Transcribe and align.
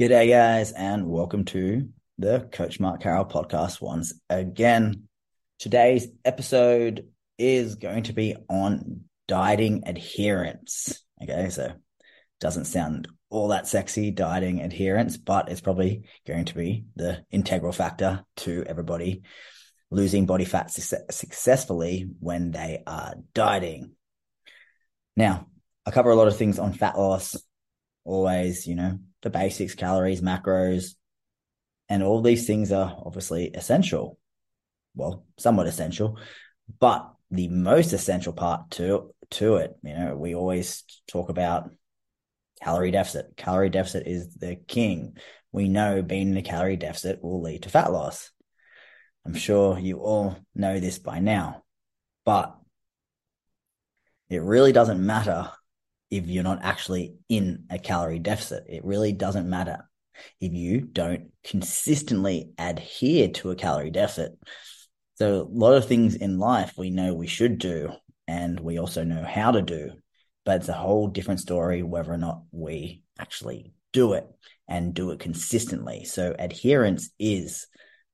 G'day, 0.00 0.28
guys, 0.28 0.72
and 0.72 1.06
welcome 1.06 1.44
to 1.44 1.88
the 2.18 2.48
Coach 2.50 2.80
Mark 2.80 3.00
Carroll 3.00 3.26
podcast 3.26 3.80
once 3.80 4.12
again. 4.28 5.04
Today's 5.60 6.08
episode 6.24 7.10
is 7.38 7.76
going 7.76 8.02
to 8.02 8.12
be 8.12 8.34
on 8.50 9.02
dieting 9.28 9.84
adherence. 9.86 11.00
Okay, 11.22 11.48
so 11.48 11.74
doesn't 12.40 12.64
sound 12.64 13.06
all 13.30 13.48
that 13.48 13.68
sexy, 13.68 14.10
dieting 14.10 14.62
adherence, 14.62 15.16
but 15.16 15.48
it's 15.48 15.60
probably 15.60 16.08
going 16.26 16.46
to 16.46 16.56
be 16.56 16.86
the 16.96 17.24
integral 17.30 17.70
factor 17.70 18.24
to 18.38 18.64
everybody 18.66 19.22
losing 19.92 20.26
body 20.26 20.44
fat 20.44 20.72
su- 20.72 20.96
successfully 21.12 22.08
when 22.18 22.50
they 22.50 22.82
are 22.84 23.14
dieting. 23.32 23.92
Now, 25.16 25.46
I 25.86 25.92
cover 25.92 26.10
a 26.10 26.16
lot 26.16 26.26
of 26.26 26.36
things 26.36 26.58
on 26.58 26.72
fat 26.72 26.98
loss, 26.98 27.36
always, 28.04 28.66
you 28.66 28.74
know, 28.74 28.98
the 29.24 29.30
basics, 29.30 29.74
calories, 29.74 30.20
macros, 30.20 30.94
and 31.88 32.02
all 32.02 32.20
these 32.20 32.46
things 32.46 32.70
are 32.70 32.96
obviously 33.04 33.48
essential. 33.48 34.18
Well, 34.94 35.24
somewhat 35.38 35.66
essential, 35.66 36.18
but 36.78 37.10
the 37.30 37.48
most 37.48 37.92
essential 37.92 38.32
part 38.32 38.70
to 38.72 39.12
to 39.30 39.56
it, 39.56 39.74
you 39.82 39.94
know, 39.94 40.14
we 40.14 40.34
always 40.34 40.84
talk 41.08 41.30
about 41.30 41.70
calorie 42.62 42.92
deficit. 42.92 43.36
Calorie 43.36 43.70
deficit 43.70 44.06
is 44.06 44.34
the 44.34 44.54
king. 44.54 45.16
We 45.50 45.68
know 45.68 46.02
being 46.02 46.30
in 46.30 46.36
a 46.36 46.42
calorie 46.42 46.76
deficit 46.76 47.22
will 47.22 47.42
lead 47.42 47.62
to 47.62 47.70
fat 47.70 47.90
loss. 47.90 48.30
I'm 49.26 49.34
sure 49.34 49.78
you 49.78 50.00
all 50.00 50.36
know 50.54 50.78
this 50.78 50.98
by 50.98 51.18
now, 51.18 51.64
but 52.24 52.54
it 54.28 54.42
really 54.42 54.72
doesn't 54.72 55.04
matter 55.04 55.50
if 56.10 56.26
you're 56.26 56.44
not 56.44 56.62
actually 56.62 57.14
in 57.28 57.64
a 57.70 57.78
calorie 57.78 58.18
deficit. 58.18 58.64
It 58.68 58.84
really 58.84 59.12
doesn't 59.12 59.48
matter 59.48 59.88
if 60.40 60.52
you 60.52 60.80
don't 60.80 61.30
consistently 61.42 62.52
adhere 62.58 63.28
to 63.28 63.50
a 63.50 63.56
calorie 63.56 63.90
deficit. 63.90 64.32
So, 65.16 65.42
a 65.42 65.48
lot 65.50 65.74
of 65.74 65.86
things 65.86 66.14
in 66.14 66.38
life 66.38 66.74
we 66.76 66.90
know 66.90 67.14
we 67.14 67.26
should 67.26 67.58
do, 67.58 67.90
and 68.26 68.58
we 68.58 68.78
also 68.78 69.04
know 69.04 69.24
how 69.24 69.52
to 69.52 69.62
do, 69.62 69.92
but 70.44 70.60
it's 70.60 70.68
a 70.68 70.72
whole 70.72 71.08
different 71.08 71.40
story 71.40 71.82
whether 71.82 72.12
or 72.12 72.18
not 72.18 72.42
we 72.50 73.02
actually 73.18 73.72
do 73.92 74.14
it 74.14 74.26
and 74.68 74.94
do 74.94 75.10
it 75.10 75.20
consistently. 75.20 76.04
So, 76.04 76.34
adherence 76.38 77.10
is 77.18 77.66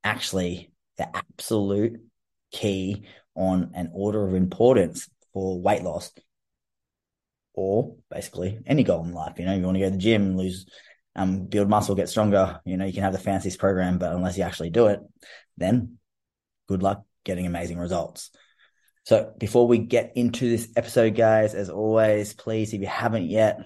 actually 0.05 0.73
the 0.99 1.09
absolute 1.17 2.01
key 2.53 3.05
on 3.35 3.73
an 3.75 3.91
order 3.95 4.27
of 4.27 4.35
importance 4.35 5.09
for 5.33 5.61
weight 5.61 5.83
loss 5.83 6.13
or 7.55 7.97
basically 8.11 8.59
any 8.67 8.85
goal 8.85 9.05
in 9.05 9.13
life. 9.13 9.39
You 9.39 9.47
know, 9.47 9.55
you 9.55 9.63
want 9.63 9.77
to 9.77 9.81
go 9.81 9.87
to 9.87 9.93
the 9.93 9.99
gym, 9.99 10.37
lose, 10.37 10.67
um, 11.17 11.47
build 11.47 11.69
muscle, 11.69 11.95
get 11.95 12.09
stronger. 12.09 12.61
You 12.65 12.77
know, 12.77 12.85
you 12.85 12.93
can 12.93 13.03
have 13.03 13.13
the 13.13 13.19
fanciest 13.19 13.59
program, 13.59 13.99
but 13.99 14.13
unless 14.13 14.39
you 14.39 14.45
actually 14.45 14.71
do 14.71 14.87
it, 14.87 15.01
then 15.57 15.99
good 16.69 16.83
luck 16.83 17.05
getting 17.25 17.47
amazing 17.47 17.79
results. 17.79 18.31
So 19.05 19.33
before 19.39 19.67
we 19.67 19.79
get 19.79 20.13
into 20.15 20.49
this 20.49 20.69
episode, 20.77 21.17
guys, 21.17 21.55
as 21.55 21.71
always, 21.71 22.35
please, 22.35 22.73
if 22.73 22.81
you 22.81 22.87
haven't 22.87 23.27
yet, 23.27 23.61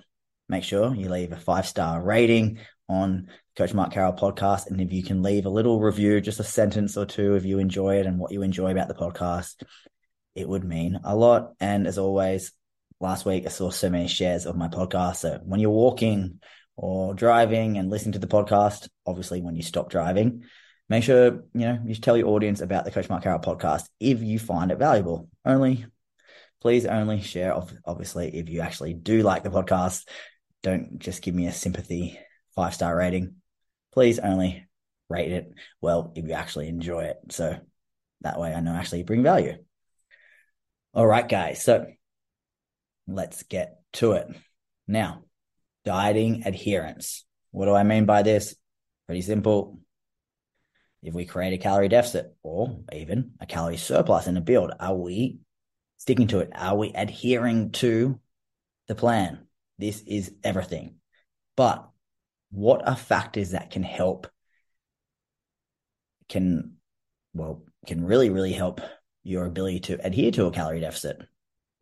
make 0.48 0.64
sure 0.64 0.94
you 0.94 1.08
leave 1.08 1.32
a 1.32 1.36
five 1.36 1.66
star 1.66 2.02
rating 2.02 2.58
on 2.88 3.28
Coach 3.56 3.74
Mark 3.74 3.92
Carroll 3.92 4.12
podcast. 4.12 4.68
And 4.68 4.80
if 4.80 4.92
you 4.92 5.02
can 5.02 5.22
leave 5.22 5.46
a 5.46 5.50
little 5.50 5.80
review, 5.80 6.20
just 6.20 6.40
a 6.40 6.44
sentence 6.44 6.96
or 6.96 7.06
two, 7.06 7.34
if 7.34 7.44
you 7.44 7.58
enjoy 7.58 7.98
it 7.98 8.06
and 8.06 8.18
what 8.18 8.32
you 8.32 8.42
enjoy 8.42 8.70
about 8.70 8.88
the 8.88 8.94
podcast, 8.94 9.62
it 10.34 10.48
would 10.48 10.64
mean 10.64 11.00
a 11.04 11.14
lot. 11.14 11.52
And 11.60 11.86
as 11.86 11.98
always, 11.98 12.52
last 13.04 13.26
week 13.26 13.44
I 13.44 13.50
saw 13.50 13.70
so 13.70 13.90
many 13.90 14.08
shares 14.08 14.46
of 14.46 14.56
my 14.56 14.68
podcast. 14.68 15.16
So 15.16 15.38
when 15.44 15.60
you're 15.60 15.70
walking 15.70 16.40
or 16.74 17.14
driving 17.14 17.76
and 17.76 17.90
listening 17.90 18.14
to 18.14 18.18
the 18.18 18.26
podcast, 18.26 18.88
obviously 19.06 19.42
when 19.42 19.54
you 19.54 19.62
stop 19.62 19.90
driving, 19.90 20.44
make 20.88 21.04
sure, 21.04 21.44
you 21.52 21.66
know, 21.66 21.78
you 21.84 21.94
tell 21.94 22.16
your 22.16 22.28
audience 22.28 22.62
about 22.62 22.86
the 22.86 22.90
Coach 22.90 23.10
Mark 23.10 23.22
Carroll 23.22 23.40
podcast 23.40 23.84
if 24.00 24.22
you 24.22 24.38
find 24.38 24.72
it 24.72 24.78
valuable. 24.78 25.28
Only, 25.44 25.84
please 26.62 26.86
only 26.86 27.20
share, 27.20 27.54
obviously, 27.84 28.34
if 28.34 28.48
you 28.48 28.62
actually 28.62 28.94
do 28.94 29.22
like 29.22 29.44
the 29.44 29.50
podcast. 29.50 30.08
Don't 30.62 30.98
just 30.98 31.20
give 31.20 31.34
me 31.34 31.46
a 31.46 31.52
sympathy 31.52 32.18
five 32.56 32.72
star 32.72 32.96
rating. 32.96 33.34
Please 33.92 34.18
only 34.18 34.66
rate 35.10 35.30
it 35.30 35.52
well 35.82 36.10
if 36.16 36.24
you 36.24 36.32
actually 36.32 36.68
enjoy 36.68 37.04
it. 37.04 37.18
So 37.28 37.58
that 38.22 38.40
way 38.40 38.54
I 38.54 38.60
know 38.60 38.72
actually 38.72 39.02
bring 39.02 39.22
value. 39.22 39.58
All 40.94 41.06
right, 41.06 41.28
guys. 41.28 41.62
So 41.62 41.86
let's 43.06 43.42
get 43.44 43.80
to 43.94 44.12
it. 44.12 44.28
Now, 44.86 45.24
dieting 45.84 46.42
adherence. 46.46 47.24
What 47.50 47.66
do 47.66 47.74
I 47.74 47.82
mean 47.82 48.04
by 48.06 48.22
this? 48.22 48.54
Pretty 49.06 49.22
simple. 49.22 49.78
If 51.02 51.14
we 51.14 51.26
create 51.26 51.52
a 51.52 51.58
calorie 51.58 51.88
deficit 51.88 52.34
or 52.42 52.80
even 52.92 53.32
a 53.38 53.46
calorie 53.46 53.76
surplus 53.76 54.26
in 54.26 54.36
a 54.36 54.40
build, 54.40 54.72
are 54.80 54.94
we 54.94 55.38
sticking 55.98 56.28
to 56.28 56.40
it? 56.40 56.50
Are 56.54 56.76
we 56.76 56.92
adhering 56.94 57.72
to 57.72 58.18
the 58.88 58.94
plan? 58.94 59.46
This 59.78 60.00
is 60.06 60.32
everything. 60.42 60.96
But 61.56 61.88
what 62.50 62.88
are 62.88 62.96
factors 62.96 63.50
that 63.50 63.70
can 63.70 63.82
help, 63.82 64.28
can, 66.28 66.76
well, 67.34 67.64
can 67.86 68.04
really, 68.04 68.30
really 68.30 68.52
help 68.52 68.80
your 69.22 69.44
ability 69.44 69.80
to 69.80 70.06
adhere 70.06 70.30
to 70.32 70.46
a 70.46 70.50
calorie 70.50 70.80
deficit? 70.80 71.20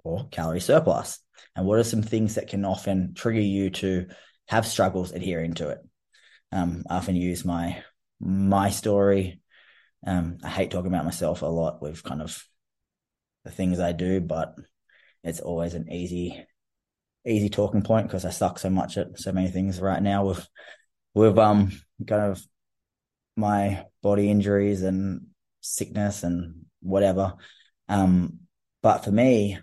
Or 0.05 0.29
calorie 0.31 0.61
surplus? 0.61 1.19
And 1.55 1.67
what 1.67 1.79
are 1.79 1.85
some 1.85 2.03
things 2.03 2.35
that 2.35 2.49
can 2.49 2.65
often 2.65 3.15
trigger 3.15 3.41
you 3.41 3.71
to 3.71 4.07
have 4.49 4.67
struggles 4.67 5.13
adhering 5.13 5.55
to 5.55 5.71
it? 5.71 5.79
Um, 6.51 6.85
I 6.89 6.97
often 6.97 7.17
use 7.17 7.45
my 7.45 7.83
my 8.21 8.71
story. 8.71 9.41
Um, 10.07 10.39
I 10.43 10.49
hate 10.49 10.71
talking 10.71 10.93
about 10.93 11.05
myself 11.05 11.43
a 11.43 11.47
lot 11.47 11.83
with 11.83 12.03
kind 12.03 12.23
of 12.23 12.43
the 13.45 13.51
things 13.51 13.81
I 13.81 13.93
do, 13.93 14.21
but 14.21 14.55
it's 15.25 15.41
always 15.41 15.75
an 15.75 15.91
easy 15.93 16.45
easy 17.27 17.49
talking 17.49 17.83
point 17.83 18.09
because 18.09 18.25
I 18.25 18.31
suck 18.31 18.59
so 18.59 18.69
much 18.69 18.99
at 18.99 19.19
so 19.19 19.33
many 19.33 19.49
things 19.49 19.81
right 19.81 20.03
now 20.03 20.25
with 20.27 20.47
with 21.15 21.39
um 21.39 21.71
kind 22.07 22.33
of 22.33 22.43
my 23.37 23.87
body 24.03 24.31
injuries 24.31 24.83
and 24.83 25.29
sickness 25.61 26.23
and 26.23 26.67
whatever. 26.81 27.35
Um, 27.89 28.41
but 28.83 29.05
for 29.05 29.13
me, 29.13 29.59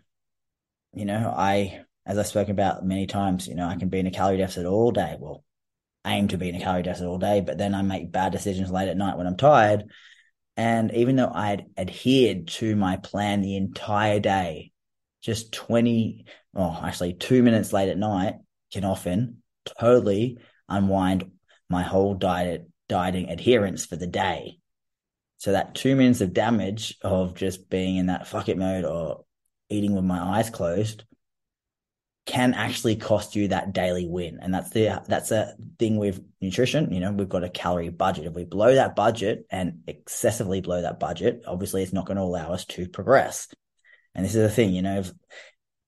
you 0.93 1.05
know, 1.05 1.33
I, 1.35 1.81
as 2.05 2.17
I've 2.17 2.27
spoken 2.27 2.51
about 2.51 2.85
many 2.85 3.07
times, 3.07 3.47
you 3.47 3.55
know, 3.55 3.67
I 3.67 3.75
can 3.75 3.89
be 3.89 3.99
in 3.99 4.07
a 4.07 4.11
calorie 4.11 4.37
deficit 4.37 4.65
all 4.65 4.91
day. 4.91 5.15
Well, 5.19 5.43
aim 6.05 6.27
to 6.29 6.37
be 6.37 6.49
in 6.49 6.55
a 6.55 6.59
calorie 6.59 6.83
deficit 6.83 7.07
all 7.07 7.17
day, 7.17 7.41
but 7.41 7.57
then 7.57 7.75
I 7.75 7.81
make 7.81 8.11
bad 8.11 8.31
decisions 8.31 8.71
late 8.71 8.89
at 8.89 8.97
night 8.97 9.17
when 9.17 9.27
I'm 9.27 9.37
tired. 9.37 9.85
And 10.57 10.93
even 10.93 11.15
though 11.15 11.31
I 11.33 11.47
had 11.47 11.67
adhered 11.77 12.47
to 12.49 12.75
my 12.75 12.97
plan 12.97 13.41
the 13.41 13.55
entire 13.55 14.19
day, 14.19 14.71
just 15.21 15.53
20, 15.53 16.25
oh, 16.55 16.79
actually 16.83 17.13
two 17.13 17.43
minutes 17.43 17.71
late 17.71 17.89
at 17.89 17.97
night 17.97 18.35
can 18.71 18.83
often 18.83 19.41
totally 19.79 20.37
unwind 20.67 21.31
my 21.69 21.83
whole 21.83 22.15
diet, 22.15 22.69
dieting 22.87 23.29
adherence 23.29 23.85
for 23.85 23.95
the 23.95 24.07
day. 24.07 24.59
So 25.37 25.53
that 25.53 25.75
two 25.75 25.95
minutes 25.95 26.21
of 26.21 26.33
damage 26.33 26.97
of 27.01 27.35
just 27.35 27.69
being 27.69 27.97
in 27.97 28.07
that 28.07 28.27
fuck 28.27 28.49
it 28.49 28.57
mode 28.57 28.83
or 28.83 29.23
eating 29.69 29.93
with 29.93 30.03
my 30.03 30.19
eyes 30.19 30.49
closed 30.49 31.03
can 32.25 32.53
actually 32.53 32.95
cost 32.95 33.35
you 33.35 33.47
that 33.47 33.73
daily 33.73 34.05
win. 34.05 34.39
And 34.41 34.53
that's 34.53 34.69
the 34.69 35.01
that's 35.07 35.31
a 35.31 35.55
thing 35.79 35.97
with 35.97 36.23
nutrition. 36.41 36.93
You 36.93 36.99
know, 36.99 37.11
we've 37.11 37.27
got 37.27 37.43
a 37.43 37.49
calorie 37.49 37.89
budget. 37.89 38.25
If 38.25 38.33
we 38.33 38.45
blow 38.45 38.75
that 38.75 38.95
budget 38.95 39.45
and 39.49 39.81
excessively 39.87 40.61
blow 40.61 40.81
that 40.81 40.99
budget, 40.99 41.43
obviously 41.47 41.81
it's 41.81 41.93
not 41.93 42.05
going 42.05 42.17
to 42.17 42.23
allow 42.23 42.53
us 42.53 42.65
to 42.65 42.87
progress. 42.87 43.47
And 44.13 44.23
this 44.23 44.35
is 44.35 44.43
the 44.43 44.53
thing, 44.53 44.73
you 44.73 44.83
know, 44.83 45.03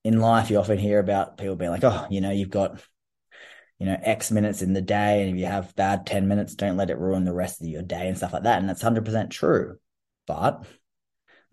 in 0.04 0.20
life 0.20 0.50
you 0.50 0.58
often 0.58 0.80
hear 0.80 1.00
about 1.00 1.38
people 1.38 1.56
being 1.56 1.70
like, 1.70 1.84
oh, 1.84 2.08
you 2.10 2.22
know, 2.22 2.32
you've 2.32 2.50
got 2.50 2.82
you 3.82 3.88
know, 3.88 3.98
X 4.00 4.30
minutes 4.30 4.62
in 4.62 4.74
the 4.74 4.82
day. 4.82 5.22
And 5.22 5.32
if 5.32 5.38
you 5.38 5.48
have 5.48 5.76
bad 5.76 6.06
10 6.06 6.28
minutes, 6.28 6.54
don't 6.54 6.78
let 6.78 6.92
it 6.92 7.00
ruin 7.00 7.26
the 7.26 7.34
rest 7.34 7.62
of 7.62 7.68
your 7.68 7.82
day 7.82 8.08
and 8.08 8.16
stuff 8.16 8.32
like 8.32 8.44
that. 8.44 8.60
And 8.60 8.70
that's 8.70 8.84
100% 8.84 9.32
true. 9.32 9.78
But 10.28 10.66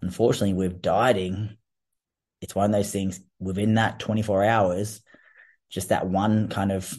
unfortunately, 0.03 0.53
with 0.53 0.83
dieting, 0.83 1.57
it's 2.41 2.55
one 2.55 2.67
of 2.67 2.73
those 2.73 2.93
things 2.93 3.21
within 3.39 3.75
that 3.75 3.99
24 3.99 4.45
hours, 4.45 5.01
just 5.71 5.91
that 5.91 6.07
one 6.07 6.49
kind 6.49 6.73
of 6.73 6.97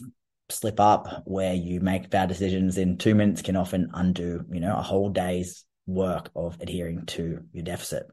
slip 0.50 0.80
up 0.80 1.22
where 1.24 1.54
you 1.54 1.80
make 1.80 2.10
bad 2.10 2.28
decisions 2.28 2.76
in 2.76 2.98
two 2.98 3.14
minutes 3.14 3.42
can 3.42 3.56
often 3.56 3.90
undo, 3.94 4.44
you 4.50 4.60
know, 4.60 4.76
a 4.76 4.82
whole 4.82 5.08
day's 5.08 5.64
work 5.86 6.30
of 6.34 6.60
adhering 6.60 7.06
to 7.06 7.40
your 7.52 7.64
deficit. 7.64 8.04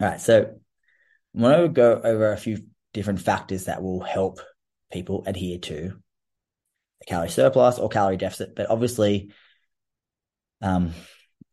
All 0.00 0.08
right. 0.08 0.20
So 0.20 0.42
I 0.42 1.40
want 1.40 1.62
to 1.62 1.68
go 1.68 2.00
over 2.02 2.32
a 2.32 2.36
few 2.36 2.58
different 2.92 3.20
factors 3.20 3.64
that 3.64 3.82
will 3.82 4.00
help 4.00 4.40
people 4.92 5.24
adhere 5.26 5.58
to 5.58 5.96
a 7.02 7.04
calorie 7.06 7.30
surplus 7.30 7.78
or 7.78 7.88
calorie 7.88 8.16
deficit. 8.16 8.54
But 8.54 8.70
obviously, 8.70 9.32
um, 10.62 10.92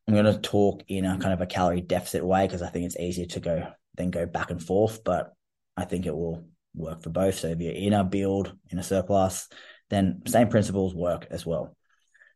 I'm 0.08 0.14
going 0.14 0.26
to 0.26 0.40
talk 0.40 0.84
in 0.88 1.06
a 1.06 1.18
kind 1.18 1.34
of 1.34 1.42
a 1.42 1.46
calorie 1.46 1.82
deficit 1.82 2.26
way 2.26 2.46
because 2.46 2.62
I 2.62 2.70
think 2.70 2.86
it's 2.86 3.00
easier 3.00 3.28
to 3.28 3.40
go 3.40 3.68
then 3.96 4.12
go 4.12 4.26
back 4.26 4.52
and 4.52 4.62
forth. 4.62 5.04
But 5.04 5.34
I 5.78 5.86
think 5.86 6.06
it 6.06 6.16
will 6.16 6.46
work 6.76 7.04
for 7.04 7.10
both. 7.10 7.40
So 7.40 7.48
if 7.48 7.60
you're 7.60 7.74
in 7.74 7.94
a 7.94 8.04
build 8.04 8.54
in 8.70 8.80
a 8.80 8.84
surplus, 8.84 9.48
then 9.90 10.22
same 10.26 10.48
principles 10.48 10.96
work 10.96 11.28
as 11.30 11.46
well. 11.46 11.76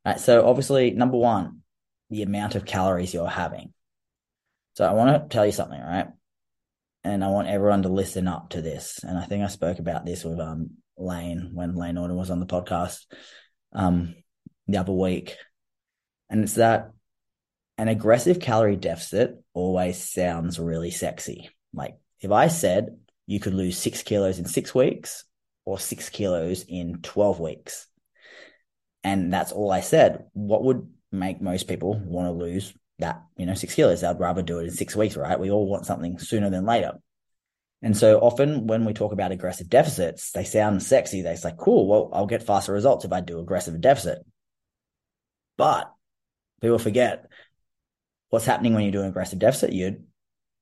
Right, 0.05 0.19
so 0.19 0.47
obviously, 0.47 0.91
number 0.91 1.17
one, 1.17 1.61
the 2.09 2.21
amount 2.21 2.55
of 2.55 2.65
calories 2.65 3.13
you're 3.13 3.27
having. 3.27 3.73
So 4.75 4.85
I 4.85 4.93
want 4.93 5.29
to 5.29 5.33
tell 5.33 5.45
you 5.45 5.51
something, 5.51 5.79
right? 5.79 6.07
And 7.03 7.23
I 7.23 7.29
want 7.29 7.47
everyone 7.47 7.83
to 7.83 7.89
listen 7.89 8.27
up 8.27 8.49
to 8.49 8.61
this. 8.61 8.99
And 9.03 9.17
I 9.17 9.25
think 9.25 9.43
I 9.43 9.47
spoke 9.47 9.79
about 9.79 10.05
this 10.05 10.23
with 10.23 10.39
um 10.39 10.71
Layne 10.97 11.51
when 11.53 11.75
Layne 11.75 11.95
Norton 11.95 12.15
was 12.15 12.29
on 12.29 12.39
the 12.39 12.45
podcast 12.45 13.05
um 13.73 14.15
the 14.67 14.77
other 14.77 14.91
week. 14.91 15.35
And 16.29 16.43
it's 16.43 16.55
that 16.55 16.91
an 17.77 17.87
aggressive 17.87 18.39
calorie 18.39 18.75
deficit 18.75 19.43
always 19.53 20.01
sounds 20.01 20.59
really 20.59 20.91
sexy. 20.91 21.49
Like 21.73 21.95
if 22.21 22.31
I 22.31 22.47
said 22.47 22.97
you 23.27 23.39
could 23.39 23.53
lose 23.53 23.77
six 23.77 24.03
kilos 24.03 24.39
in 24.39 24.45
six 24.45 24.73
weeks 24.73 25.25
or 25.65 25.79
six 25.79 26.09
kilos 26.09 26.63
in 26.67 27.01
12 27.01 27.39
weeks, 27.39 27.87
and 29.03 29.31
that's 29.31 29.51
all 29.51 29.71
I 29.71 29.81
said, 29.81 30.25
what 30.33 30.63
would 30.63 30.89
make 31.11 31.41
most 31.41 31.67
people 31.67 31.99
want 31.99 32.27
to 32.27 32.31
lose 32.31 32.73
that, 32.99 33.23
you 33.37 33.45
know, 33.45 33.53
six 33.53 33.75
kilos? 33.75 34.01
They'd 34.01 34.19
rather 34.19 34.41
do 34.41 34.59
it 34.59 34.65
in 34.65 34.71
six 34.71 34.95
weeks, 34.95 35.15
right? 35.15 35.39
We 35.39 35.51
all 35.51 35.67
want 35.67 35.85
something 35.85 36.17
sooner 36.17 36.49
than 36.49 36.65
later. 36.65 36.93
And 37.81 37.95
so 37.95 38.19
often 38.19 38.65
when 38.65 38.85
we 38.85 38.93
talk 38.93 39.11
about 39.11 39.31
aggressive 39.31 39.69
deficits, 39.69 40.31
they 40.31 40.43
sound 40.43 40.81
sexy. 40.81 41.21
They 41.21 41.35
say, 41.35 41.53
cool, 41.55 41.87
well, 41.87 42.09
I'll 42.13 42.25
get 42.25 42.41
faster 42.41 42.73
results 42.73 43.05
if 43.05 43.13
I 43.13 43.21
do 43.21 43.39
aggressive 43.39 43.79
deficit. 43.79 44.19
But 45.57 45.91
people 46.61 46.79
forget 46.79 47.29
what's 48.29 48.45
happening 48.45 48.73
when 48.73 48.83
you're 48.83 48.91
doing 48.91 49.07
aggressive 49.07 49.39
deficit. 49.39 49.73
You're 49.73 49.97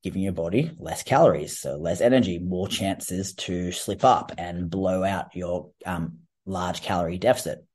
giving 0.03 0.21
your 0.21 0.33
body 0.33 0.71
less 0.77 1.03
calories, 1.03 1.59
so 1.59 1.77
less 1.77 2.01
energy, 2.01 2.37
more 2.37 2.67
chances 2.67 3.33
to 3.33 3.71
slip 3.71 4.03
up 4.03 4.33
and 4.37 4.69
blow 4.69 5.03
out 5.03 5.35
your 5.35 5.71
um, 5.85 6.19
large 6.45 6.81
calorie 6.81 7.17
deficit. 7.17 7.65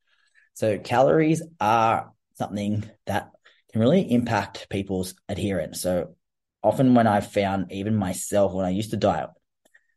So 0.55 0.79
calories 0.79 1.43
are 1.61 2.13
something 2.35 2.85
that 3.07 3.31
can 3.73 3.81
really 3.81 4.11
impact 4.11 4.69
people's 4.69 5.15
adherence. 5.29 5.81
So 5.81 6.17
often 6.63 6.95
when 6.95 7.07
I've 7.07 7.33
found 7.33 7.73
even 7.73 7.95
myself 7.95 8.53
when 8.53 8.67
I 8.67 8.71
used 8.71 8.91
to 8.91 8.97
diet, 8.97 9.31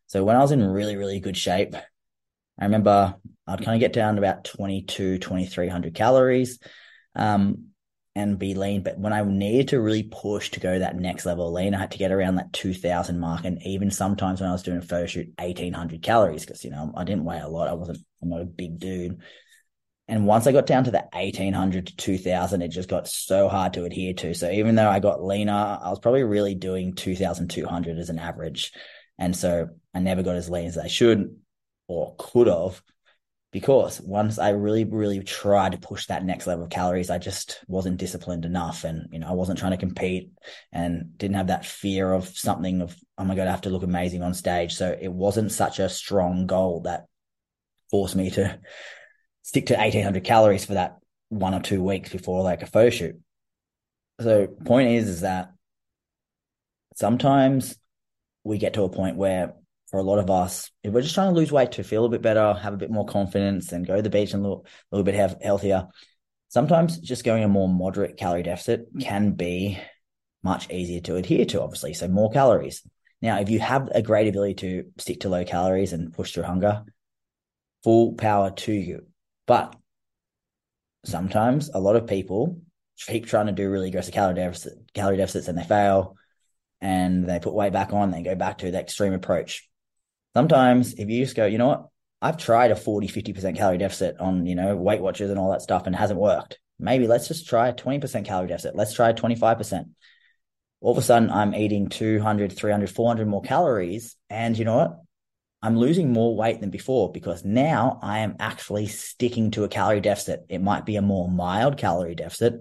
so 0.06 0.24
when 0.24 0.36
I 0.36 0.40
was 0.40 0.52
in 0.52 0.62
really, 0.62 0.96
really 0.96 1.20
good 1.20 1.36
shape, 1.36 1.74
I 1.74 2.64
remember 2.64 3.16
I'd 3.46 3.64
kind 3.64 3.74
of 3.74 3.80
get 3.80 3.92
down 3.92 4.14
to 4.14 4.20
about 4.20 4.44
22, 4.44 5.18
2300 5.18 5.94
calories. 5.94 6.58
Um, 7.14 7.71
and 8.14 8.38
be 8.38 8.54
lean. 8.54 8.82
But 8.82 8.98
when 8.98 9.12
I 9.12 9.22
needed 9.24 9.68
to 9.68 9.80
really 9.80 10.02
push 10.02 10.50
to 10.50 10.60
go 10.60 10.78
that 10.78 10.96
next 10.96 11.24
level 11.24 11.48
of 11.48 11.54
lean, 11.54 11.74
I 11.74 11.78
had 11.78 11.92
to 11.92 11.98
get 11.98 12.12
around 12.12 12.36
that 12.36 12.52
2000 12.52 13.18
mark. 13.18 13.44
And 13.44 13.62
even 13.62 13.90
sometimes 13.90 14.40
when 14.40 14.50
I 14.50 14.52
was 14.52 14.62
doing 14.62 14.78
a 14.78 14.82
photo 14.82 15.06
shoot, 15.06 15.32
1800 15.38 16.02
calories, 16.02 16.44
because, 16.44 16.64
you 16.64 16.70
know, 16.70 16.92
I 16.96 17.04
didn't 17.04 17.24
weigh 17.24 17.40
a 17.40 17.48
lot. 17.48 17.68
I 17.68 17.72
wasn't, 17.72 17.98
I'm 18.22 18.28
not 18.28 18.42
a 18.42 18.46
big 18.46 18.78
dude. 18.78 19.20
And 20.08 20.26
once 20.26 20.46
I 20.46 20.52
got 20.52 20.66
down 20.66 20.84
to 20.84 20.90
the 20.90 21.04
1800 21.12 21.86
to 21.86 21.96
2000, 21.96 22.60
it 22.60 22.68
just 22.68 22.88
got 22.88 23.08
so 23.08 23.48
hard 23.48 23.74
to 23.74 23.84
adhere 23.84 24.12
to. 24.14 24.34
So 24.34 24.50
even 24.50 24.74
though 24.74 24.90
I 24.90 25.00
got 25.00 25.24
leaner, 25.24 25.78
I 25.82 25.88
was 25.88 26.00
probably 26.00 26.24
really 26.24 26.54
doing 26.54 26.94
2200 26.94 27.98
as 27.98 28.10
an 28.10 28.18
average. 28.18 28.72
And 29.18 29.34
so 29.34 29.68
I 29.94 30.00
never 30.00 30.22
got 30.22 30.36
as 30.36 30.50
lean 30.50 30.66
as 30.66 30.76
I 30.76 30.88
should 30.88 31.36
or 31.86 32.14
could 32.18 32.48
have 32.48 32.82
because 33.52 34.00
once 34.00 34.38
I 34.38 34.50
really, 34.50 34.84
really 34.84 35.22
tried 35.22 35.72
to 35.72 35.78
push 35.78 36.06
that 36.06 36.24
next 36.24 36.46
level 36.46 36.64
of 36.64 36.70
calories, 36.70 37.10
I 37.10 37.18
just 37.18 37.60
wasn't 37.68 37.98
disciplined 37.98 38.46
enough. 38.46 38.84
And, 38.84 39.08
you 39.12 39.18
know, 39.18 39.28
I 39.28 39.32
wasn't 39.32 39.58
trying 39.58 39.72
to 39.72 39.76
compete 39.76 40.32
and 40.72 41.16
didn't 41.18 41.36
have 41.36 41.48
that 41.48 41.66
fear 41.66 42.10
of 42.10 42.26
something 42.28 42.80
of, 42.80 42.96
oh 43.18 43.24
my 43.24 43.34
God, 43.34 43.48
I 43.48 43.50
have 43.50 43.60
to 43.62 43.70
look 43.70 43.82
amazing 43.82 44.22
on 44.22 44.32
stage. 44.32 44.74
So 44.74 44.96
it 44.98 45.12
wasn't 45.12 45.52
such 45.52 45.78
a 45.78 45.90
strong 45.90 46.46
goal 46.46 46.80
that 46.84 47.04
forced 47.90 48.16
me 48.16 48.30
to 48.30 48.58
stick 49.42 49.66
to 49.66 49.76
1800 49.76 50.24
calories 50.24 50.64
for 50.64 50.74
that 50.74 50.96
one 51.28 51.52
or 51.52 51.60
two 51.60 51.82
weeks 51.82 52.08
before 52.10 52.42
like 52.42 52.62
a 52.62 52.66
photo 52.66 52.88
shoot. 52.88 53.20
So 54.18 54.46
point 54.46 54.88
is, 54.92 55.08
is 55.08 55.20
that 55.20 55.52
sometimes 56.94 57.76
we 58.44 58.56
get 58.56 58.74
to 58.74 58.84
a 58.84 58.88
point 58.88 59.16
where 59.16 59.54
for 59.92 59.98
a 59.98 60.02
lot 60.02 60.18
of 60.18 60.30
us, 60.30 60.70
if 60.82 60.90
we're 60.90 61.02
just 61.02 61.14
trying 61.14 61.28
to 61.28 61.38
lose 61.38 61.52
weight 61.52 61.72
to 61.72 61.84
feel 61.84 62.06
a 62.06 62.08
bit 62.08 62.22
better, 62.22 62.54
have 62.54 62.72
a 62.72 62.78
bit 62.78 62.90
more 62.90 63.04
confidence, 63.04 63.72
and 63.72 63.86
go 63.86 63.94
to 63.94 64.02
the 64.02 64.08
beach 64.08 64.32
and 64.32 64.42
look 64.42 64.66
a 64.66 64.96
little 64.96 65.04
bit 65.04 65.38
healthier, 65.42 65.86
sometimes 66.48 66.98
just 66.98 67.24
going 67.24 67.44
a 67.44 67.48
more 67.48 67.68
moderate 67.68 68.16
calorie 68.16 68.42
deficit 68.42 68.92
mm. 68.92 69.02
can 69.02 69.32
be 69.32 69.78
much 70.42 70.70
easier 70.70 71.02
to 71.02 71.16
adhere 71.16 71.44
to, 71.44 71.60
obviously. 71.60 71.92
So 71.92 72.08
more 72.08 72.30
calories. 72.30 72.82
Now, 73.20 73.38
if 73.40 73.50
you 73.50 73.60
have 73.60 73.90
a 73.94 74.00
great 74.00 74.28
ability 74.28 74.54
to 74.54 74.84
stick 74.96 75.20
to 75.20 75.28
low 75.28 75.44
calories 75.44 75.92
and 75.92 76.10
push 76.10 76.32
through 76.32 76.44
hunger, 76.44 76.84
full 77.84 78.14
power 78.14 78.50
to 78.50 78.72
you. 78.72 79.06
But 79.46 79.76
sometimes 81.04 81.68
a 81.68 81.80
lot 81.80 81.96
of 81.96 82.06
people 82.06 82.62
keep 82.96 83.26
trying 83.26 83.46
to 83.46 83.52
do 83.52 83.68
really 83.68 83.88
aggressive 83.88 84.14
calorie 84.14 84.36
deficit, 84.36 84.72
calorie 84.94 85.18
deficits 85.18 85.48
and 85.48 85.58
they 85.58 85.64
fail 85.64 86.16
and 86.80 87.28
they 87.28 87.40
put 87.40 87.52
weight 87.52 87.74
back 87.74 87.92
on, 87.92 88.10
they 88.10 88.22
go 88.22 88.34
back 88.34 88.58
to 88.58 88.70
the 88.70 88.80
extreme 88.80 89.12
approach 89.12 89.68
sometimes 90.34 90.94
if 90.94 91.08
you 91.08 91.24
just 91.24 91.36
go, 91.36 91.46
you 91.46 91.58
know 91.58 91.68
what, 91.68 91.86
I've 92.20 92.36
tried 92.36 92.70
a 92.70 92.76
40, 92.76 93.08
50% 93.08 93.56
calorie 93.56 93.78
deficit 93.78 94.16
on, 94.20 94.46
you 94.46 94.54
know, 94.54 94.76
Weight 94.76 95.00
Watchers 95.00 95.30
and 95.30 95.38
all 95.38 95.50
that 95.50 95.62
stuff 95.62 95.86
and 95.86 95.94
it 95.94 95.98
hasn't 95.98 96.20
worked. 96.20 96.58
Maybe 96.78 97.06
let's 97.06 97.28
just 97.28 97.48
try 97.48 97.68
a 97.68 97.74
20% 97.74 98.24
calorie 98.24 98.48
deficit. 98.48 98.76
Let's 98.76 98.94
try 98.94 99.12
25%. 99.12 99.84
All 100.80 100.92
of 100.92 100.98
a 100.98 101.02
sudden, 101.02 101.30
I'm 101.30 101.54
eating 101.54 101.88
200, 101.88 102.52
300, 102.52 102.90
400 102.90 103.28
more 103.28 103.42
calories. 103.42 104.16
And 104.28 104.58
you 104.58 104.64
know 104.64 104.76
what? 104.76 104.98
I'm 105.62 105.76
losing 105.76 106.12
more 106.12 106.36
weight 106.36 106.60
than 106.60 106.70
before 106.70 107.12
because 107.12 107.44
now 107.44 108.00
I 108.02 108.20
am 108.20 108.36
actually 108.40 108.88
sticking 108.88 109.52
to 109.52 109.62
a 109.62 109.68
calorie 109.68 110.00
deficit. 110.00 110.44
It 110.48 110.60
might 110.60 110.84
be 110.84 110.96
a 110.96 111.02
more 111.02 111.30
mild 111.30 111.78
calorie 111.78 112.16
deficit, 112.16 112.54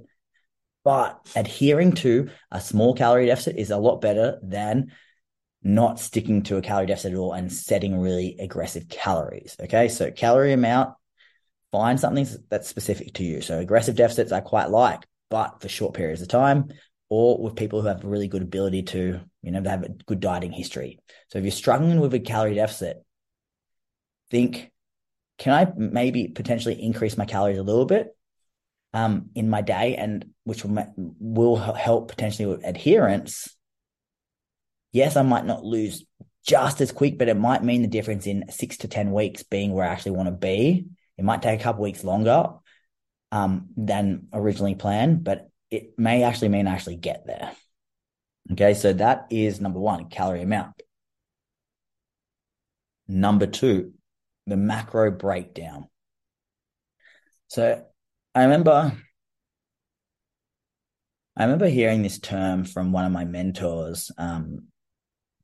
but 0.84 1.20
adhering 1.36 1.94
to 1.94 2.30
a 2.52 2.62
small 2.62 2.94
calorie 2.94 3.26
deficit 3.26 3.58
is 3.58 3.72
a 3.72 3.78
lot 3.78 4.02
better 4.02 4.40
than 4.44 4.92
not 5.64 6.00
sticking 6.00 6.44
to 6.44 6.58
a 6.58 6.62
calorie 6.62 6.88
deficit 6.88 7.14
at 7.14 7.18
all 7.18 7.34
and 7.34 7.52
setting 7.52 8.00
really 8.00 8.36
aggressive 8.40 8.90
calories. 8.90 9.56
Okay. 9.60 9.88
So 9.90 10.12
calorie 10.12 10.54
amount, 10.54 10.96
find 11.72 12.00
something 12.00 12.28
that's 12.50 12.68
specific 12.68 13.14
to 13.16 13.24
you. 13.24 13.42
So 13.42 13.60
aggressive 13.60 13.96
deficits 13.96 14.32
I 14.32 14.40
quite 14.40 14.70
like, 14.70 15.06
but 15.30 15.62
for 15.62 15.70
short 15.70 15.94
periods 15.94 16.22
of 16.22 16.28
time 16.28 16.70
or 17.10 17.38
with 17.38 17.56
people 17.56 17.82
who 17.82 17.88
have 17.88 18.04
a 18.04 18.08
really 18.08 18.28
good 18.28 18.42
ability 18.42 18.84
to, 18.84 19.20
you 19.42 19.52
know, 19.52 19.62
they 19.62 19.70
have 19.70 19.84
a 19.84 19.90
good 19.90 20.20
dieting 20.20 20.52
history. 20.52 21.00
So 21.30 21.38
if 21.38 21.44
you're 21.44 21.52
struggling 21.52 22.00
with 22.00 22.14
a 22.14 22.20
calorie 22.20 22.56
deficit, 22.56 23.04
think, 24.32 24.72
can 25.38 25.54
I 25.54 25.72
maybe 25.76 26.28
potentially 26.28 26.82
increase 26.82 27.18
my 27.18 27.26
calories 27.26 27.58
a 27.58 27.64
little 27.64 27.86
bit 27.86 28.16
um, 28.94 29.30
in 29.36 29.50
my 29.50 29.62
day 29.62 29.96
and 29.96 30.26
which 30.44 30.66
will, 30.66 30.94
will 31.20 31.56
help 31.58 32.08
potentially 32.08 32.48
with 32.48 32.66
adherence 32.66 33.56
yes, 34.92 35.16
I 35.16 35.22
might 35.22 35.46
not 35.46 35.64
lose 35.64 36.06
just 36.46 36.82
as 36.82 36.92
quick, 36.92 37.18
but 37.18 37.30
it 37.30 37.38
might 37.38 37.64
mean 37.64 37.82
the 37.82 37.88
difference 37.88 38.26
in 38.28 38.46
six 38.50 38.78
to 38.78 38.88
10 38.88 39.12
weeks 39.12 39.44
being 39.44 39.74
where 39.74 39.86
I 39.86 39.92
actually 39.92 40.14
want 40.14 40.28
to 40.28 40.32
be. 40.32 40.88
It 41.18 41.26
might 41.26 41.42
take 41.42 41.60
a 41.60 41.64
couple 41.64 41.84
weeks 41.84 42.04
longer 42.04 42.50
um, 43.32 43.68
than 43.78 44.28
originally 44.34 44.76
planned, 44.76 45.24
but 45.24 45.50
it 45.70 45.98
may 45.98 46.24
actually 46.24 46.50
mean 46.50 46.68
I 46.68 46.74
actually 46.74 46.98
get 46.98 47.26
there. 47.26 47.52
Okay, 48.52 48.74
so 48.74 48.92
that 48.94 49.28
is 49.30 49.62
number 49.62 49.80
one, 49.80 50.10
calorie 50.10 50.42
amount. 50.42 50.82
Number 53.08 53.46
two, 53.46 53.94
the 54.48 54.58
macro 54.58 55.12
breakdown. 55.12 55.88
So 57.48 57.86
I 58.34 58.44
remember 58.44 58.98
I 61.38 61.44
remember 61.44 61.68
hearing 61.68 62.02
this 62.02 62.20
term 62.20 62.66
from 62.66 62.92
one 62.92 63.06
of 63.06 63.12
my 63.12 63.24
mentors, 63.26 64.12
um, 64.18 64.68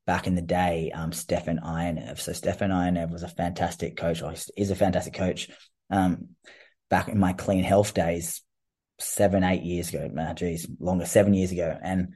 back 0.07 0.25
in 0.25 0.35
the 0.35 0.41
day, 0.41 0.89
um, 0.95 1.11
Stefan 1.11 1.59
Ironev. 1.59 2.19
So 2.19 2.31
Stefan 2.31 2.71
Ironev 2.71 3.11
was 3.11 3.23
a 3.23 3.27
fantastic 3.27 3.97
coach, 3.97 4.23
or 4.23 4.33
is 4.55 4.71
a 4.71 4.75
fantastic 4.75 5.13
coach. 5.13 5.49
Um, 5.91 6.29
back 6.89 7.09
in 7.09 7.19
my 7.19 7.33
clean 7.33 7.63
health 7.63 7.93
days, 7.93 8.41
seven, 8.99 9.43
eight 9.43 9.63
years 9.63 9.89
ago, 9.89 10.09
nah, 10.11 10.33
geez, 10.33 10.65
longer, 10.79 11.05
seven 11.05 11.33
years 11.33 11.51
ago. 11.51 11.77
And 11.79 12.13